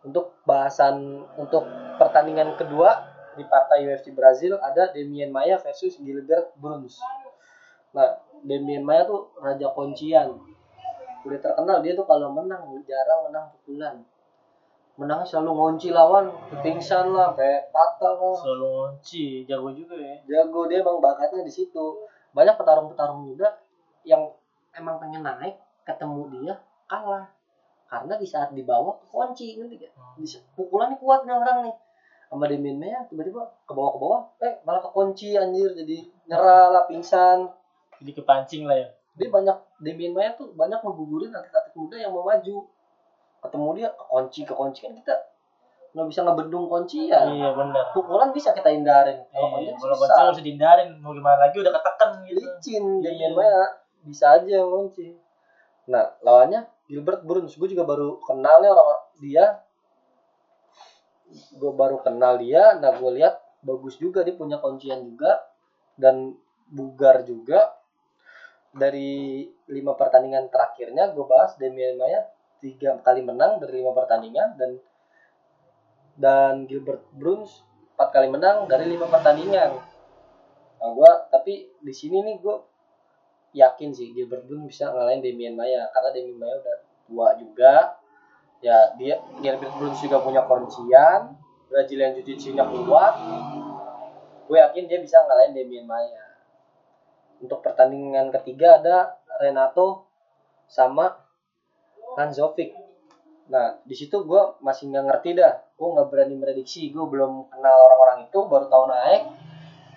Untuk 0.00 0.40
bahasan 0.48 1.26
untuk 1.36 1.66
pertandingan 2.00 2.56
kedua 2.56 3.04
di 3.36 3.44
partai 3.44 3.84
UFC 3.84 4.16
Brazil 4.16 4.56
ada 4.62 4.88
Demian 4.94 5.28
Maia 5.28 5.60
versus 5.60 6.00
Gilbert 6.00 6.56
Burns 6.56 6.96
nah 7.90 8.06
Demian 8.40 8.86
Maia 8.86 9.04
tuh 9.04 9.34
raja 9.36 9.68
kuncian. 9.74 10.40
Udah 11.26 11.38
terkenal 11.42 11.84
dia 11.84 11.92
tuh 11.92 12.08
kalau 12.08 12.32
menang 12.32 12.72
jarang 12.88 13.28
menang 13.28 13.52
pukulan. 13.52 14.00
Menangnya 14.96 15.28
selalu 15.28 15.50
ngunci 15.56 15.88
lawan 15.92 16.32
pingsan 16.64 17.12
lah 17.12 17.32
sampai 17.32 17.68
patah 17.68 18.16
lah. 18.16 18.36
Selalu 18.40 18.66
ngunci, 18.68 19.44
jago 19.44 19.68
juga 19.76 19.96
ya. 19.96 20.16
jago 20.24 20.68
dia 20.68 20.80
emang 20.80 21.04
bakatnya 21.04 21.44
di 21.44 21.52
situ. 21.52 22.08
Banyak 22.32 22.56
petarung-petarung 22.56 23.28
juga 23.28 23.60
yang 24.08 24.32
emang 24.72 24.96
pengen 24.96 25.22
naik 25.22 25.54
ketemu 25.82 26.22
dia 26.32 26.54
kalah 26.86 27.26
karena 27.86 28.14
di 28.14 28.24
saat 28.24 28.50
di 28.50 28.62
bawah 28.62 28.94
kunci 29.04 29.58
gak? 29.58 29.90
Di 30.14 30.24
saat- 30.24 30.46
pukulannya 30.54 30.94
kuat 30.96 31.24
nih 31.24 31.34
orang 31.34 31.58
nih 31.64 31.74
sama 32.26 32.46
Demian 32.46 32.78
Maia 32.78 33.02
tiba-tiba 33.04 33.42
ke 33.66 33.72
bawah 33.72 33.90
ke 33.90 33.98
bawah 33.98 34.20
eh 34.38 34.54
malah 34.62 34.78
kekunci 34.80 35.34
anjir 35.34 35.74
jadi 35.74 35.98
nyerah 36.24 36.70
lah 36.70 36.82
pingsan 36.86 37.50
Jadi 37.98 38.10
kepancing 38.14 38.62
lah 38.64 38.76
ya. 38.76 38.88
dia 39.12 39.28
banyak 39.28 39.56
Demian 39.78 40.14
Maia 40.14 40.30
tuh 40.32 40.54
banyak 40.54 40.78
ngegugurin 40.78 41.28
atlet-atlet 41.28 41.74
muda 41.74 41.96
yang 41.96 42.12
mau 42.12 42.22
maju 42.22 42.56
ketemu 43.40 43.68
dia 43.74 43.88
kekunci 43.90 44.40
kekunci 44.44 44.80
kan 44.80 44.92
kita 44.94 45.14
nggak 45.90 46.06
bisa 46.06 46.22
ngebendung 46.22 46.70
kuncian 46.70 47.26
Iya 47.28 47.50
benar. 47.50 47.84
pukulan 47.90 48.30
bisa 48.30 48.54
kita 48.54 48.70
hindarin 48.70 49.18
kalau 49.26 49.58
Iya, 49.58 49.74
kunci 49.74 49.90
kunci 49.90 50.20
harus 50.22 50.38
dihindarin, 50.38 50.88
mau 51.02 51.10
gimana 51.10 51.42
lagi 51.42 51.58
udah 51.58 51.72
ketekan 51.72 52.10
gitu. 52.22 52.38
licin 52.38 52.84
Iya. 53.02 53.10
Demian 53.10 53.32
bisa 54.04 54.36
aja 54.38 54.64
kunci 54.64 55.16
nah 55.90 56.14
lawannya 56.22 56.68
Gilbert 56.90 57.22
Burns 57.22 57.54
gue 57.54 57.70
juga 57.70 57.86
baru 57.86 58.18
kenal 58.26 58.66
nih 58.66 58.70
orang 58.74 59.00
dia. 59.22 59.62
Gue 61.54 61.70
baru 61.70 62.02
kenal 62.02 62.42
dia. 62.42 62.74
Nah 62.82 62.98
gue 62.98 63.10
lihat 63.14 63.38
bagus 63.62 63.94
juga. 64.02 64.26
Dia 64.26 64.34
punya 64.34 64.58
kuncian 64.58 65.06
juga 65.06 65.38
dan 65.94 66.34
bugar 66.66 67.22
juga. 67.22 67.78
Dari 68.74 69.46
lima 69.70 69.94
pertandingan 69.94 70.50
terakhirnya 70.50 71.14
gue 71.14 71.22
bahas 71.30 71.54
Demian 71.62 71.94
Maia 71.94 72.26
tiga 72.58 72.98
kali 73.06 73.22
menang 73.22 73.62
dari 73.62 73.80
lima 73.80 73.94
pertandingan 73.94 74.58
dan 74.58 74.70
dan 76.18 76.54
Gilbert 76.66 77.06
Burns 77.14 77.62
empat 77.94 78.08
kali 78.10 78.34
menang 78.34 78.66
dari 78.66 78.90
lima 78.90 79.06
pertandingan. 79.06 79.78
Nah 80.82 80.90
gue 80.90 81.10
tapi 81.30 81.70
di 81.78 81.94
sini 81.94 82.18
nih 82.18 82.42
gue 82.42 82.56
yakin 83.50 83.90
sih 83.90 84.14
Gilbert 84.14 84.46
Burns 84.46 84.70
bisa 84.70 84.90
ngalahin 84.94 85.22
Demian 85.22 85.58
Maia 85.58 85.90
karena 85.90 86.10
Demian 86.14 86.38
Maia 86.38 86.56
udah 86.62 86.76
tua 87.06 87.28
juga. 87.38 87.74
Ya 88.60 88.92
dia 89.00 89.16
Gilbert 89.40 89.74
Burns 89.80 89.98
juga 90.04 90.20
punya 90.22 90.44
kuncian 90.44 91.34
Brazilian 91.70 92.14
Jiu-Jitsu 92.18 92.54
nya 92.54 92.66
kuat. 92.66 93.14
Gue 94.46 94.58
yakin 94.58 94.84
dia 94.90 94.98
bisa 95.02 95.22
ngalahin 95.26 95.54
Demian 95.54 95.86
Maia 95.86 96.24
untuk 97.40 97.64
pertandingan 97.64 98.28
ketiga 98.28 98.78
ada 98.78 99.16
Renato 99.40 100.06
sama 100.68 101.16
Hanzovic 102.20 102.76
nah 103.50 103.74
di 103.82 103.98
situ 103.98 104.14
gue 104.22 104.62
masih 104.62 104.94
nggak 104.94 105.04
ngerti 105.10 105.30
dah. 105.42 105.58
Gue 105.74 105.88
nggak 105.90 106.06
berani 106.06 106.38
prediksi 106.38 106.94
gue 106.94 107.02
belum 107.02 107.50
kenal 107.50 107.76
orang-orang 107.90 108.30
itu 108.30 108.38
baru 108.46 108.70
tahu 108.70 108.84
naik. 108.86 109.26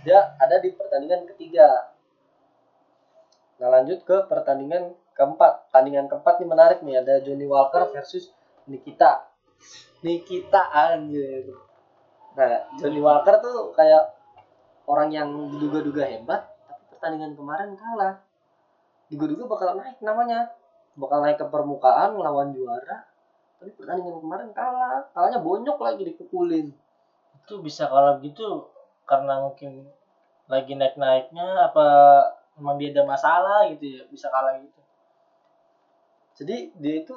Dia 0.01 0.33
ada 0.41 0.57
di 0.57 0.73
pertandingan 0.73 1.29
ketiga 1.29 1.92
nah 3.61 3.69
lanjut 3.69 4.01
ke 4.03 4.17
pertandingan 4.29 4.97
keempat. 5.13 5.69
Pertandingan 5.69 6.09
keempat 6.09 6.41
nih 6.41 6.49
menarik 6.49 6.79
nih. 6.81 6.99
Ada 7.01 7.13
Johnny 7.23 7.45
Walker 7.47 7.89
versus 7.93 8.33
Nikita. 8.65 9.29
Nikita 10.01 10.61
anjir. 10.73 11.53
Nah 12.35 12.67
Johnny 12.81 12.99
Walker 12.99 13.39
tuh 13.39 13.71
kayak 13.77 14.17
orang 14.89 15.09
yang 15.13 15.29
diduga-duga 15.53 16.03
hebat 16.03 16.49
tapi 16.67 16.83
pertandingan 16.91 17.37
kemarin 17.37 17.77
kalah. 17.77 18.19
Diduga-duga 19.07 19.43
bakal 19.47 19.69
naik 19.79 19.97
namanya. 20.01 20.51
Bakal 20.93 21.25
naik 21.25 21.37
ke 21.41 21.45
permukaan 21.47 22.17
lawan 22.17 22.51
juara. 22.51 23.07
Tapi 23.61 23.71
pertandingan 23.79 24.19
kemarin 24.19 24.49
kalah. 24.51 25.07
Kalahnya 25.13 25.39
bonyok 25.39 25.77
lagi 25.79 26.03
dipukulin. 26.03 26.73
Itu 27.43 27.61
bisa 27.61 27.87
kalah 27.87 28.19
gitu 28.19 28.73
karena 29.03 29.43
mungkin 29.43 29.83
lagi 30.47 30.75
naik 30.75 30.95
naiknya 30.95 31.71
apa 31.71 31.87
emang 32.57 32.75
dia 32.77 32.93
ada 32.93 33.03
masalah 33.05 33.65
gitu 33.73 33.85
ya 33.97 34.01
bisa 34.09 34.29
kalah 34.29 34.57
gitu. 34.61 34.81
Jadi 36.33 36.73
dia 36.81 36.95
itu 37.05 37.15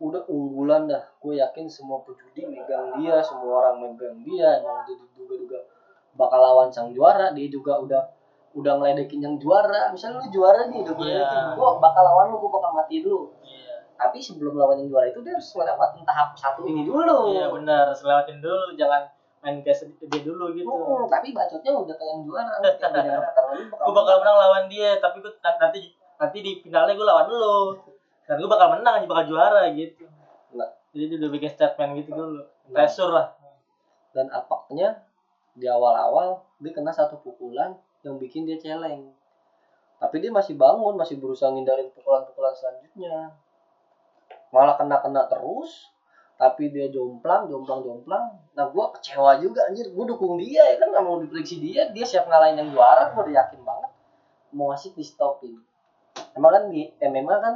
udah 0.00 0.24
unggulan 0.28 0.88
dah. 0.88 1.04
Gue 1.20 1.40
yakin 1.40 1.68
semua 1.68 2.00
pejudi 2.04 2.48
megang 2.48 3.00
dia 3.00 3.20
semua 3.20 3.64
orang 3.64 3.76
megang 3.84 4.20
dia. 4.24 4.60
Dia 4.60 4.94
diduga-duga 4.96 5.60
bakal 6.16 6.40
lawan 6.40 6.68
sang 6.72 6.92
juara. 6.92 7.32
Dia 7.36 7.48
juga 7.48 7.80
udah 7.80 8.02
udah 8.56 8.72
ngeledekin 8.80 9.20
yang 9.24 9.36
juara. 9.36 9.92
Misalnya 9.92 10.24
lu 10.24 10.28
juara 10.32 10.68
nih 10.68 10.84
udah 10.84 10.94
gue 10.96 11.06
ledekin 11.06 11.44
gue 11.56 11.68
bakal 11.80 12.02
lawan 12.04 12.32
lu 12.32 12.36
gue 12.40 12.50
bakal 12.52 12.70
matiin 12.76 13.02
lu. 13.08 13.20
Iya. 13.44 13.76
Tapi 14.00 14.16
sebelum 14.16 14.56
lawan 14.56 14.80
yang 14.80 14.88
juara 14.88 15.06
itu 15.12 15.20
dia 15.20 15.36
harus 15.36 15.48
ngelewatin 15.52 16.04
tahap 16.08 16.28
satu 16.36 16.64
ini 16.64 16.88
dulu. 16.88 17.36
Iya 17.36 17.52
benar. 17.52 17.92
Selewatin 17.92 18.40
dulu. 18.40 18.76
Jangan 18.76 19.04
main 19.40 19.64
kayak 19.64 19.78
sedih 19.80 20.06
dia 20.12 20.20
dulu 20.20 20.52
gitu. 20.52 20.68
Hmm, 20.68 21.08
tapi 21.08 21.32
bacotnya 21.32 21.72
udah 21.72 21.94
kayak 21.96 22.12
yang 22.12 22.22
juara. 22.28 22.54
Gue 23.72 23.94
bakal 23.96 24.16
menang. 24.20 24.36
lawan 24.36 24.64
dia 24.68 25.00
tapi 25.00 25.24
gue 25.24 25.32
nanti 25.40 25.80
nanti 26.20 26.38
di 26.44 26.52
finalnya 26.60 26.92
gue 26.92 27.06
lawan 27.08 27.26
lo 27.32 27.72
dan 28.28 28.36
gue 28.36 28.50
bakal 28.50 28.76
menang 28.76 29.08
bakal 29.08 29.24
juara 29.32 29.72
gitu. 29.72 30.04
Nah. 30.52 30.68
jadi 30.92 31.04
dia 31.06 31.16
udah 31.24 31.30
bikin 31.32 31.50
statement 31.50 31.90
gitu 32.04 32.10
dulu 32.12 32.44
pressure 32.68 33.10
lah. 33.10 33.32
Dan 34.12 34.28
apaknya 34.28 35.00
di 35.56 35.66
awal-awal 35.66 36.44
dia 36.60 36.72
kena 36.76 36.92
satu 36.92 37.18
pukulan 37.24 37.74
yang 38.04 38.20
bikin 38.20 38.44
dia 38.44 38.60
celeng. 38.60 39.08
Tapi 40.00 40.16
dia 40.20 40.32
masih 40.32 40.56
bangun 40.56 40.96
masih 40.96 41.16
berusaha 41.20 41.48
ngindarin 41.52 41.92
pukulan-pukulan 41.96 42.52
selanjutnya. 42.52 43.32
Malah 44.52 44.76
kena-kena 44.76 45.24
terus 45.28 45.88
tapi 46.40 46.72
dia 46.72 46.88
jomplang 46.88 47.52
jomplang 47.52 47.84
jomplang. 47.84 48.40
Nah 48.56 48.64
gua 48.72 48.88
kecewa 48.96 49.36
juga 49.44 49.68
anjir. 49.68 49.92
Gua 49.92 50.08
dukung 50.08 50.40
dia 50.40 50.64
ya 50.64 50.80
kan? 50.80 50.88
Nggak 50.88 51.04
mau 51.04 51.20
diprediksi 51.20 51.60
dia. 51.60 51.92
Dia 51.92 52.08
siap 52.08 52.24
ngalahin 52.32 52.56
yang 52.56 52.72
juara 52.72 53.12
gua 53.12 53.28
udah 53.28 53.34
yakin 53.44 53.60
banget. 53.60 53.90
Mau 54.56 54.72
wasit 54.72 54.96
di 54.96 55.04
stopin 55.04 55.60
emang 56.34 56.52
kan 56.52 56.64
di 56.70 56.90
MMA 57.00 57.36
kan 57.40 57.54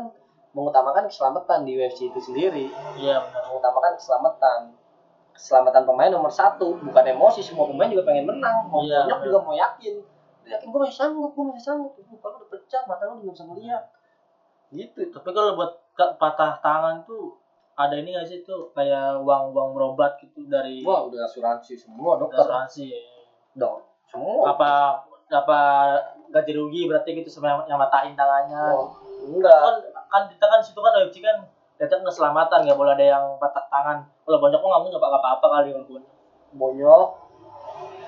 mengutamakan 0.55 1.11
keselamatan 1.11 1.67
di 1.67 1.75
UFC 1.75 2.11
itu 2.11 2.21
sendiri. 2.23 2.71
Iya 2.99 3.23
benar. 3.27 3.43
Mengutamakan 3.51 3.93
keselamatan. 3.99 4.61
Keselamatan 5.35 5.83
pemain 5.83 6.11
nomor 6.15 6.31
satu. 6.31 6.79
Bukan 6.79 7.05
emosi 7.11 7.43
semua 7.43 7.67
pemain 7.67 7.91
juga 7.91 8.07
pengen 8.07 8.31
menang. 8.31 8.71
Mau 8.71 8.87
bonyok 8.87 9.19
benar. 9.19 9.27
juga 9.27 9.39
mau 9.43 9.55
yakin. 9.55 9.95
Yakin 10.45 10.67
gue 10.71 10.81
masih 10.85 10.99
sanggup 11.01 11.31
gue 11.35 11.45
masih 11.51 11.65
sanggup. 11.65 11.91
Tuh, 11.99 12.05
kalau 12.23 12.39
udah 12.39 12.49
pecah 12.55 12.83
mata 12.87 13.03
lu 13.11 13.25
udah 13.25 13.35
bisa 13.35 13.45
ngeliat. 13.51 13.83
Gitu. 14.71 15.01
Tapi 15.11 15.29
kalau 15.35 15.59
buat 15.59 15.73
patah 15.95 16.63
tangan 16.63 17.03
tuh 17.03 17.35
ada 17.75 17.95
ini 17.99 18.15
gak 18.15 18.27
sih 18.31 18.39
tuh 18.47 18.71
kayak 18.71 19.19
uang 19.19 19.51
uang 19.51 19.69
berobat 19.75 20.15
gitu 20.23 20.47
dari 20.47 20.87
wah 20.87 21.11
udah 21.11 21.27
asuransi 21.27 21.75
semua 21.75 22.23
dokter. 22.23 22.47
asuransi. 22.47 22.95
Dok 23.59 23.77
semua. 24.15 24.55
Apa 24.55 24.71
apa 25.35 25.61
gaji 26.31 26.53
rugi 26.55 26.87
berarti 26.87 27.19
gitu 27.19 27.31
sama 27.31 27.51
yang, 27.51 27.75
yang 27.75 27.79
matahin 27.83 28.15
tangannya? 28.15 28.63
Oh, 28.79 28.95
enggak. 29.27 29.59
Kan 29.59 29.75
kan 30.07 30.23
kita 30.31 30.45
kan 30.47 30.61
situ 30.63 30.79
kan 30.79 30.95
UFC 31.03 31.19
kan 31.19 31.51
tetap 31.75 32.07
keselamatan 32.07 32.63
nggak 32.63 32.79
boleh 32.79 32.95
ada 32.95 33.07
yang 33.19 33.25
patah 33.43 33.67
tangan. 33.67 33.99
Kalau 34.23 34.39
banyak 34.39 34.59
kok 34.63 34.69
nggak 34.71 34.83
nggak 34.95 35.23
apa-apa 35.23 35.47
kali 35.59 35.69
walaupun 35.75 36.03
bonyok. 36.55 37.09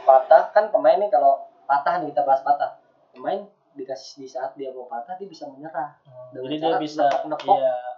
Patah 0.06 0.54
kan 0.54 0.70
pemain 0.70 1.02
nih 1.02 1.10
kalau 1.10 1.50
patah 1.66 1.98
nih 1.98 2.14
kita 2.14 2.22
bahas 2.22 2.46
patah. 2.46 2.78
Pemain 3.10 3.42
dikasih 3.74 4.22
di 4.22 4.28
saat 4.30 4.54
dia 4.54 4.70
mau 4.70 4.86
patah 4.86 5.18
dia 5.18 5.26
bisa 5.26 5.50
menyerah. 5.50 5.98
Dengan 6.30 6.46
jadi 6.46 6.56
dia 6.62 6.74
bisa 6.78 7.04
nepok-nepok. 7.10 7.58
iya 7.58 7.95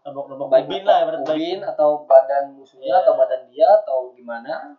baik 0.00 0.64
ubin 0.66 0.82
lah 0.88 0.98
berarti 1.04 1.28
ubin 1.28 1.60
atau 1.60 2.08
badan 2.08 2.56
musuhnya 2.56 2.88
Iya. 2.88 3.00
atau 3.04 3.12
badan 3.20 3.42
dia 3.52 3.68
atau 3.84 3.98
gimana? 4.16 4.74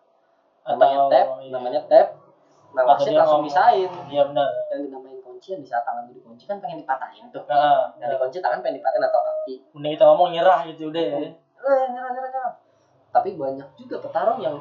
Namanya 0.65 0.97
Atau- 0.97 1.09
tap 1.09 1.27
iya. 1.41 1.51
namanya 1.53 1.81
tap. 1.85 2.07
Nah 2.71 2.83
wasit 2.87 3.13
langsung 3.13 3.43
misahin. 3.45 3.89
Iya 4.09 4.25
benar. 4.31 4.49
Yang 4.73 4.79
dinamain 4.89 5.19
kunci 5.21 5.49
di 5.57 5.67
saat 5.67 5.83
tangan 5.85 6.09
lu 6.09 6.17
dikunci 6.17 6.43
kan 6.45 6.57
pengen 6.57 6.81
dipatahin 6.81 7.27
tuh. 7.29 7.43
Nah, 7.45 7.93
yang 7.99 8.09
dikunci 8.15 8.37
tangan 8.39 8.61
pengen 8.61 8.81
dipatahin 8.81 9.05
atau 9.05 9.21
kaki. 9.21 9.55
Mending 9.77 9.91
kita 9.97 10.05
ngomong 10.09 10.29
nyerah 10.33 10.59
gitu 10.69 10.89
udah 10.89 11.01
ya 11.01 11.17
eh 11.21 11.85
nyerah 11.91 12.09
nyerah 12.13 12.29
nyerah. 12.31 12.53
Tapi 13.11 13.29
banyak 13.35 13.69
juga 13.77 13.95
petarung 14.01 14.39
yang 14.41 14.57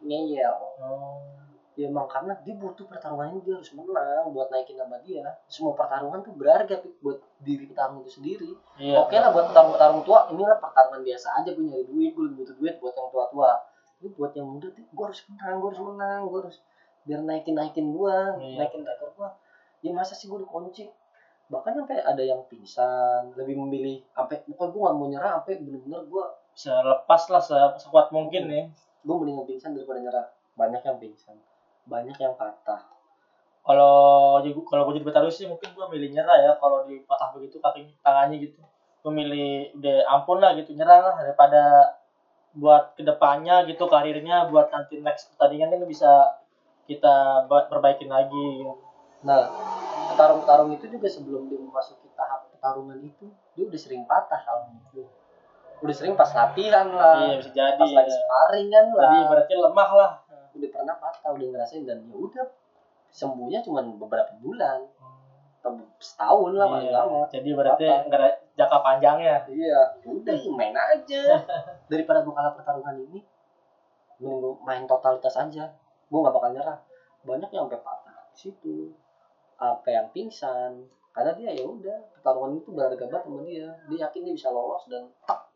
ngeyel. 0.00 0.54
Oh. 0.80 1.37
Ya 1.78 1.86
emang 1.86 2.10
karena 2.10 2.34
dia 2.42 2.58
butuh 2.58 2.90
pertarungan 2.90 3.30
ini 3.30 3.46
dia 3.46 3.54
harus 3.54 3.70
menang 3.70 4.34
buat 4.34 4.50
naikin 4.50 4.74
nama 4.74 4.98
dia. 4.98 5.22
Semua 5.46 5.78
pertarungan 5.78 6.26
tuh 6.26 6.34
berharga 6.34 6.82
buat 6.98 7.22
diri 7.38 7.70
petarung 7.70 8.02
itu 8.02 8.18
sendiri. 8.18 8.50
Iya. 8.82 8.98
Oke 8.98 9.14
lah 9.14 9.30
buat 9.30 9.54
petarung-petarung 9.54 10.02
tua 10.02 10.26
inilah 10.34 10.58
pertarungan 10.58 11.06
biasa 11.06 11.38
aja. 11.38 11.54
Gue 11.54 11.70
nyari 11.70 11.86
duit 11.86 12.10
gue 12.18 12.34
butuh 12.34 12.54
duit 12.58 12.74
buat 12.82 12.90
yang 12.92 13.06
tua-tua. 13.08 13.62
Tapi 13.94 14.10
buat 14.10 14.34
yang 14.34 14.50
muda 14.50 14.66
tuh 14.74 14.82
gue 14.82 15.04
harus 15.06 15.22
menang 15.30 15.54
gue 15.62 15.68
harus 15.70 15.82
menang 15.86 16.20
gue 16.26 16.38
harus 16.42 16.56
biar 17.06 17.20
naikin 17.22 17.54
naikin 17.54 17.86
gue 17.88 18.16
Iya. 18.42 18.56
naikin 18.58 18.82
rekor 18.82 19.14
gue 19.14 19.28
ya 19.80 19.94
masa 19.94 20.12
sih 20.12 20.26
gue 20.26 20.42
dikunci 20.42 20.90
bahkan 21.48 21.72
sampai 21.72 22.02
ada 22.02 22.20
yang 22.20 22.42
pingsan 22.44 23.32
lebih 23.32 23.56
memilih 23.56 24.02
sampai 24.12 24.44
pokoknya 24.44 24.68
gue 24.68 24.80
gak 24.84 24.96
mau 24.98 25.06
nyerah 25.08 25.30
sampai 25.40 25.54
bener-bener 25.62 26.02
gue 26.04 26.24
bisa 26.52 26.74
lepas 26.84 27.22
lah 27.30 27.40
se- 27.40 27.78
sekuat 27.80 28.10
mungkin 28.10 28.50
nih 28.50 28.64
gue 29.00 29.14
mendingan 29.14 29.46
pingsan 29.46 29.72
daripada 29.72 30.02
nyerah. 30.02 30.26
Banyak 30.52 30.82
yang 30.82 30.98
pingsan 30.98 31.38
banyak 31.88 32.16
yang 32.20 32.36
patah. 32.36 32.84
Kalau 33.64 34.38
kalau 34.68 34.82
gue 34.88 34.94
jadi 34.96 35.06
petarung 35.08 35.32
sih 35.32 35.44
mungkin 35.44 35.76
gue 35.76 35.86
milih 35.92 36.08
nyerah 36.16 36.38
ya 36.40 36.52
kalau 36.56 36.88
dipatah 36.88 37.36
begitu 37.36 37.60
kaki 37.60 37.88
tangannya 38.00 38.36
gitu. 38.48 38.60
Gue 39.04 39.12
milih 39.12 39.76
udah 39.76 39.96
ampun 40.08 40.40
lah 40.40 40.56
gitu 40.56 40.72
nyerah 40.72 41.00
lah 41.04 41.14
daripada 41.20 41.92
buat 42.56 42.96
ke 42.96 43.04
depannya 43.04 43.68
gitu 43.68 43.84
karirnya 43.84 44.48
buat 44.48 44.72
nanti 44.72 45.04
next 45.04 45.28
pertandingan 45.36 45.68
kan 45.68 45.84
bisa 45.84 46.10
kita 46.88 47.44
ba- 47.44 47.68
perbaikin 47.68 48.08
lagi. 48.08 48.64
Gitu. 48.64 48.72
nah 49.18 49.50
petarung-petarung 50.08 50.70
itu 50.78 50.86
juga 50.88 51.10
sebelum 51.10 51.50
dia 51.50 51.58
memasuki 51.58 52.06
tahap 52.14 52.48
pertarungan 52.54 53.02
itu 53.02 53.26
dia 53.52 53.64
udah 53.66 53.80
sering 53.80 54.02
patah 54.08 54.40
kalau 54.40 54.64
itu. 54.72 55.04
Udah 55.78 55.94
sering 55.94 56.14
pas 56.16 56.30
latihan 56.32 56.88
lah 56.90 57.28
iya 57.28 57.34
bisa 57.38 57.50
jadi 57.52 57.76
pas 57.78 57.90
lagi 57.92 58.10
ya. 58.10 58.16
sparring 58.16 58.68
kan 58.72 58.86
lah. 58.96 59.04
Jadi 59.10 59.18
berarti 59.28 59.52
lemah 59.58 59.90
lah 59.92 60.12
udah 60.58 60.68
pernah 60.74 60.96
patah 60.98 61.30
udah 61.32 61.46
ngerasain 61.54 61.86
dan 61.86 62.02
ya 62.04 62.14
udah 62.18 62.46
sembuhnya 63.08 63.62
cuma 63.64 63.80
beberapa 63.86 64.34
bulan. 64.42 64.84
Atau 65.58 65.74
setahun 65.98 66.54
lah 66.54 66.66
paling 66.70 66.90
Iya. 66.90 66.98
lama. 67.02 67.20
jadi 67.26 67.50
berarti 67.50 67.84
nggak 67.86 68.18
ada 68.18 68.30
jangka 68.54 68.78
panjangnya. 68.82 69.36
Iya 69.46 69.80
udah 70.06 70.36
main 70.58 70.74
aja. 70.74 71.22
Daripada 71.86 72.22
gua 72.22 72.34
kalah 72.36 72.52
pertarungan 72.54 72.94
ini 73.08 73.20
mending 74.18 74.38
gua 74.42 74.54
main 74.66 74.82
totalitas 74.86 75.34
aja. 75.34 75.70
Gua 76.10 76.18
nggak 76.26 76.34
bakal 76.34 76.50
nyerah. 76.54 76.78
Banyak 77.26 77.50
yang 77.50 77.66
sampai 77.66 77.80
patah 77.82 78.18
di 78.34 78.38
situ. 78.38 78.76
Apa 79.58 79.88
yang 79.90 80.06
pingsan. 80.14 80.86
Karena 81.10 81.34
dia 81.34 81.50
ya 81.50 81.66
udah 81.66 81.98
pertarungan 82.14 82.62
itu 82.62 82.70
berharga 82.70 83.04
banget 83.10 83.22
sama 83.26 83.40
dia. 83.42 83.66
Dia 83.90 83.98
yakin 84.06 84.20
dia 84.22 84.34
bisa 84.38 84.48
lolos 84.54 84.86
dan 84.86 85.10
tak 85.26 85.48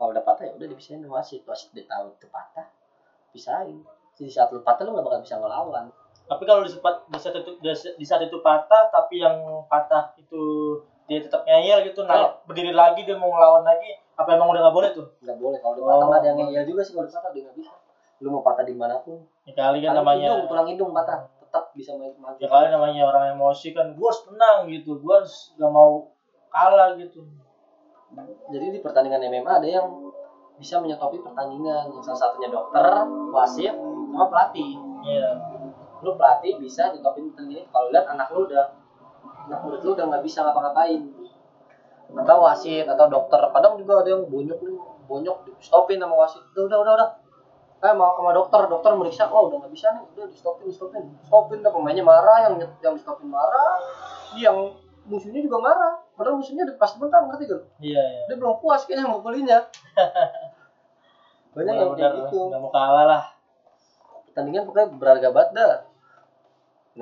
kalau 0.00 0.16
udah 0.16 0.24
patah 0.24 0.48
ya 0.48 0.52
udah 0.56 0.64
dipisahin 0.64 1.04
wasit 1.04 1.44
wasit 1.44 1.68
dia 1.76 1.84
tahu 1.84 2.08
itu 2.16 2.24
patah 2.32 2.64
pisahin. 3.30 3.80
Di 4.14 4.28
saat 4.28 4.52
lu 4.52 4.60
patah 4.60 4.84
lu 4.84 4.92
nggak 4.92 5.06
bakal 5.06 5.20
bisa 5.20 5.40
ngelawan. 5.40 5.88
Tapi 6.28 6.42
kalau 6.44 6.62
di 6.62 6.70
saat 6.70 6.96
di 7.08 7.18
saat 7.18 7.34
itu 7.36 7.50
di 7.96 8.04
saat 8.04 8.22
itu 8.22 8.36
patah 8.38 8.86
tapi 8.88 9.18
yang 9.18 9.34
patah 9.66 10.14
itu 10.14 10.42
dia 11.10 11.18
tetap 11.18 11.42
ngeyel 11.42 11.82
gitu 11.82 12.06
naik 12.06 12.22
Oh. 12.22 12.30
berdiri 12.46 12.70
lagi 12.70 13.02
dia 13.02 13.18
mau 13.18 13.34
ngelawan 13.34 13.66
lagi 13.66 13.98
apa 14.14 14.38
emang 14.38 14.46
udah 14.54 14.62
nggak 14.62 14.76
boleh 14.76 14.90
tuh? 14.94 15.06
Nggak 15.18 15.38
boleh. 15.40 15.58
Kalau 15.58 15.74
udah 15.74 15.82
Oh. 15.82 15.90
patah 15.90 16.06
nggak 16.06 16.20
ada 16.20 16.28
yang 16.28 16.38
ngeyel 16.46 16.64
juga 16.68 16.82
sih 16.86 16.92
kalau 16.94 17.08
udah 17.08 17.14
patah 17.18 17.30
dia 17.34 17.42
nggak 17.48 17.56
bisa. 17.58 17.72
Lu 18.20 18.28
mau 18.30 18.42
patah 18.44 18.62
di 18.62 18.74
mana 18.76 19.00
pun 19.00 19.18
ya 19.42 19.52
kali 19.56 19.80
kan 19.80 19.96
namanya 19.96 20.28
hidung 20.30 20.46
tulang 20.46 20.68
hidung 20.68 20.90
patah 20.92 21.18
tetap 21.40 21.72
bisa 21.74 21.96
main 21.98 22.12
maju 22.14 22.36
ya 22.36 22.46
kali 22.46 22.68
namanya 22.70 23.02
orang 23.08 23.34
emosi 23.34 23.72
kan 23.74 23.90
gue 23.90 24.06
harus 24.06 24.22
menang 24.30 24.68
gitu 24.70 25.00
gue 25.02 25.10
harus 25.10 25.50
gak 25.58 25.66
mau 25.66 26.06
kalah 26.52 26.94
gitu. 26.94 27.26
Jadi 28.50 28.66
di 28.74 28.78
pertandingan 28.78 29.22
MMA 29.24 29.50
ada 29.50 29.66
yang 29.66 29.86
bisa 30.60 30.76
menyetopi 30.76 31.24
pertandingan. 31.24 31.88
Yang 31.96 32.12
salah 32.12 32.20
satunya 32.28 32.52
dokter 32.52 32.84
wasit 33.32 33.72
sama 33.72 34.26
pelatih. 34.28 34.76
Iya. 35.00 35.28
Lu 36.04 36.14
pelatih 36.20 36.60
bisa 36.60 36.92
ditopin 36.92 37.32
pertandingan 37.32 37.64
kalau 37.72 37.88
lihat 37.88 38.06
anak 38.12 38.28
lu 38.36 38.44
udah 38.44 38.76
anak 39.48 39.60
murid 39.64 39.80
lu 39.80 39.96
udah 39.96 40.04
nggak 40.12 40.22
bisa 40.22 40.44
ngapa-ngapain. 40.44 41.00
Atau 42.12 42.36
wasit 42.44 42.84
atau 42.84 43.06
dokter. 43.08 43.40
Kadang 43.40 43.80
juga 43.80 44.04
ada 44.04 44.08
yang 44.12 44.28
bonyok 44.28 44.60
nih 44.60 44.76
bonyok 45.08 45.36
di 45.48 45.50
stopin 45.64 45.96
sama 45.96 46.14
wasit. 46.20 46.44
Udah 46.52 46.68
udah 46.68 46.78
udah, 46.84 46.94
udah. 47.00 47.10
eh 47.80 47.94
mau 47.96 48.12
sama 48.12 48.36
dokter. 48.36 48.60
Dokter 48.68 48.92
meriksa 48.92 49.32
oh 49.32 49.48
udah 49.48 49.64
nggak 49.64 49.72
bisa 49.72 49.96
nih. 49.96 50.04
Udah 50.12 50.26
di 50.28 50.36
stopin 50.36 50.68
di 50.68 50.74
stopin 50.76 51.02
stopin 51.24 51.64
dah 51.64 51.72
pemainnya 51.72 52.04
marah 52.04 52.44
yang 52.44 52.54
yang 52.84 52.92
di 52.92 53.00
stopin 53.00 53.32
marah 53.32 53.80
yang 54.36 54.76
musuhnya 55.10 55.42
juga 55.42 55.58
marah. 55.58 55.94
Padahal 56.14 56.38
musuhnya 56.38 56.62
udah 56.70 56.76
pas 56.78 56.92
menang 56.96 57.24
ngerti 57.28 57.44
kan 57.50 57.60
iya 57.82 57.98
iya. 58.00 58.22
Dia 58.30 58.36
belum 58.38 58.62
puas 58.62 58.86
kayaknya 58.86 59.10
mau 59.10 59.20
belinya 59.20 59.58
banyak 61.54 61.74
yang 61.74 61.92
kayak 61.98 62.12
gitu. 62.24 62.38
Nggak 62.46 62.62
mau 62.62 62.70
kalah 62.70 63.04
lah. 63.04 63.24
Pertandingan 64.30 64.62
pokoknya 64.70 64.88
berharga 64.94 65.28
banget 65.34 65.50
dah. 65.58 65.74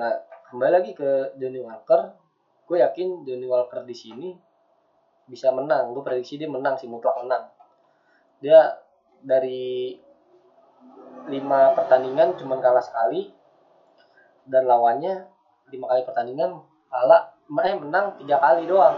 Nah 0.01 0.11
kembali 0.49 0.71
lagi 0.73 0.91
ke 0.97 1.37
Johnny 1.37 1.61
Walker. 1.61 2.17
Gue 2.65 2.81
yakin 2.81 3.25
Johnny 3.25 3.45
Walker 3.45 3.85
di 3.85 3.93
sini 3.93 4.33
bisa 5.29 5.53
menang. 5.53 5.93
Gue 5.93 6.01
prediksi 6.01 6.41
dia 6.41 6.49
menang 6.49 6.81
sih 6.81 6.89
mutlak 6.89 7.13
menang. 7.21 7.53
Dia 8.41 8.81
dari 9.21 9.93
lima 11.29 11.77
pertandingan 11.77 12.33
cuman 12.41 12.57
kalah 12.57 12.81
sekali. 12.81 13.29
Dan 14.49 14.65
lawannya 14.65 15.29
lima 15.69 15.85
kali 15.85 16.01
pertandingan 16.09 16.57
kalah 16.89 17.37
eh 17.49 17.75
menang 17.77 18.05
tiga 18.21 18.37
kali 18.37 18.69
doang. 18.69 18.95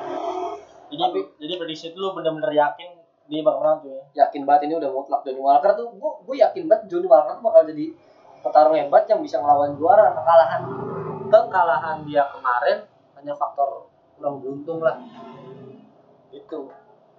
Jadi 0.91 1.03
jadi 1.39 1.53
prediksi 1.55 1.95
itu 1.95 1.97
lu 1.97 2.11
bener-bener 2.11 2.51
yakin 2.51 2.99
dia 3.31 3.39
bakal 3.47 3.63
menang 3.63 3.77
tuh 3.79 3.91
ya? 3.95 4.03
Yakin 4.27 4.43
banget 4.43 4.67
ini 4.67 4.73
udah 4.75 4.89
mutlak 4.91 5.23
Johnny 5.23 5.39
Walker 5.39 5.71
tuh. 5.79 5.87
Gue 5.95 6.11
gue 6.27 6.35
yakin 6.43 6.67
banget 6.67 6.91
Johnny 6.91 7.07
Walker 7.07 7.39
tuh 7.39 7.43
bakal 7.47 7.61
jadi 7.71 7.85
petarung 8.43 8.75
hebat 8.75 9.03
yang 9.07 9.23
bisa 9.23 9.39
ngelawan 9.39 9.71
juara. 9.79 10.11
Kekalahan 10.11 10.61
kekalahan 11.31 11.97
dia 12.03 12.27
kemarin 12.27 12.77
hanya 13.15 13.33
faktor 13.39 13.87
kurang 14.19 14.43
beruntung 14.43 14.83
lah. 14.83 14.99
Itu. 16.35 16.67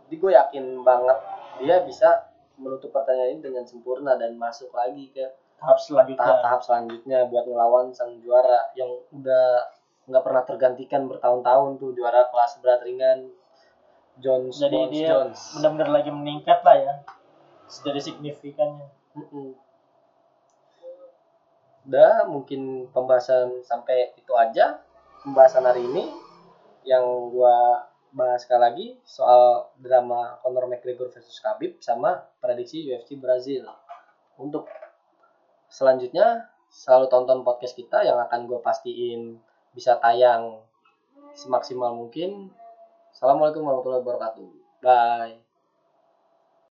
Jadi 0.05 0.15
gue 0.21 0.31
yakin 0.37 0.65
banget 0.85 1.19
dia 1.65 1.81
bisa 1.81 2.29
menutup 2.61 2.93
pertandingan 2.93 3.41
ini 3.41 3.41
dengan 3.41 3.65
sempurna 3.65 4.21
dan 4.21 4.37
masuk 4.37 4.69
lagi 4.77 5.09
ke 5.09 5.25
tahap 5.57 5.79
selanjutnya. 5.81 6.21
tahap-tahap 6.21 6.61
selanjutnya 6.61 7.19
buat 7.33 7.45
ngelawan 7.49 7.87
sang 7.95 8.19
juara 8.21 8.69
yang 8.77 8.91
udah 9.15 9.73
nggak 10.07 10.23
pernah 10.23 10.43
tergantikan 10.43 11.07
bertahun-tahun 11.07 11.79
tuh 11.79 11.95
juara 11.95 12.27
kelas 12.31 12.59
berat 12.59 12.81
ringan 12.83 13.31
Jones 14.19 14.59
jadi 14.59 14.77
Bones 14.77 14.93
dia 14.93 15.09
Jones 15.09 15.41
benar-benar 15.59 15.91
lagi 15.91 16.11
meningkat 16.11 16.61
lah 16.67 16.77
ya 16.77 16.95
dari 17.81 18.01
signifikannya 18.03 18.89
Mm-mm. 19.13 19.53
Udah 21.83 22.25
mungkin 22.31 22.89
pembahasan 22.95 23.61
sampai 23.67 24.15
itu 24.17 24.33
aja 24.39 24.81
pembahasan 25.27 25.67
hari 25.67 25.83
ini 25.83 26.09
yang 26.87 27.05
gua 27.29 27.87
bahas 28.13 28.45
sekali 28.45 28.61
lagi 28.61 28.87
soal 29.09 29.73
drama 29.81 30.37
Conor 30.45 30.69
McGregor 30.69 31.09
versus 31.09 31.41
Khabib 31.41 31.81
sama 31.81 32.29
prediksi 32.39 32.85
UFC 32.85 33.17
Brazil. 33.17 33.65
Untuk 34.37 34.69
selanjutnya 35.73 36.53
selalu 36.69 37.09
tonton 37.09 37.41
podcast 37.41 37.73
kita 37.73 38.05
yang 38.05 38.21
akan 38.21 38.49
gue 38.49 38.61
pastiin 38.61 39.41
bisa 39.73 39.97
tayang 40.01 40.61
semaksimal 41.37 41.93
mungkin. 41.97 42.53
Assalamualaikum 43.13 43.65
warahmatullahi 43.65 44.03
wabarakatuh. 44.05 44.49
Bye. 44.85 45.52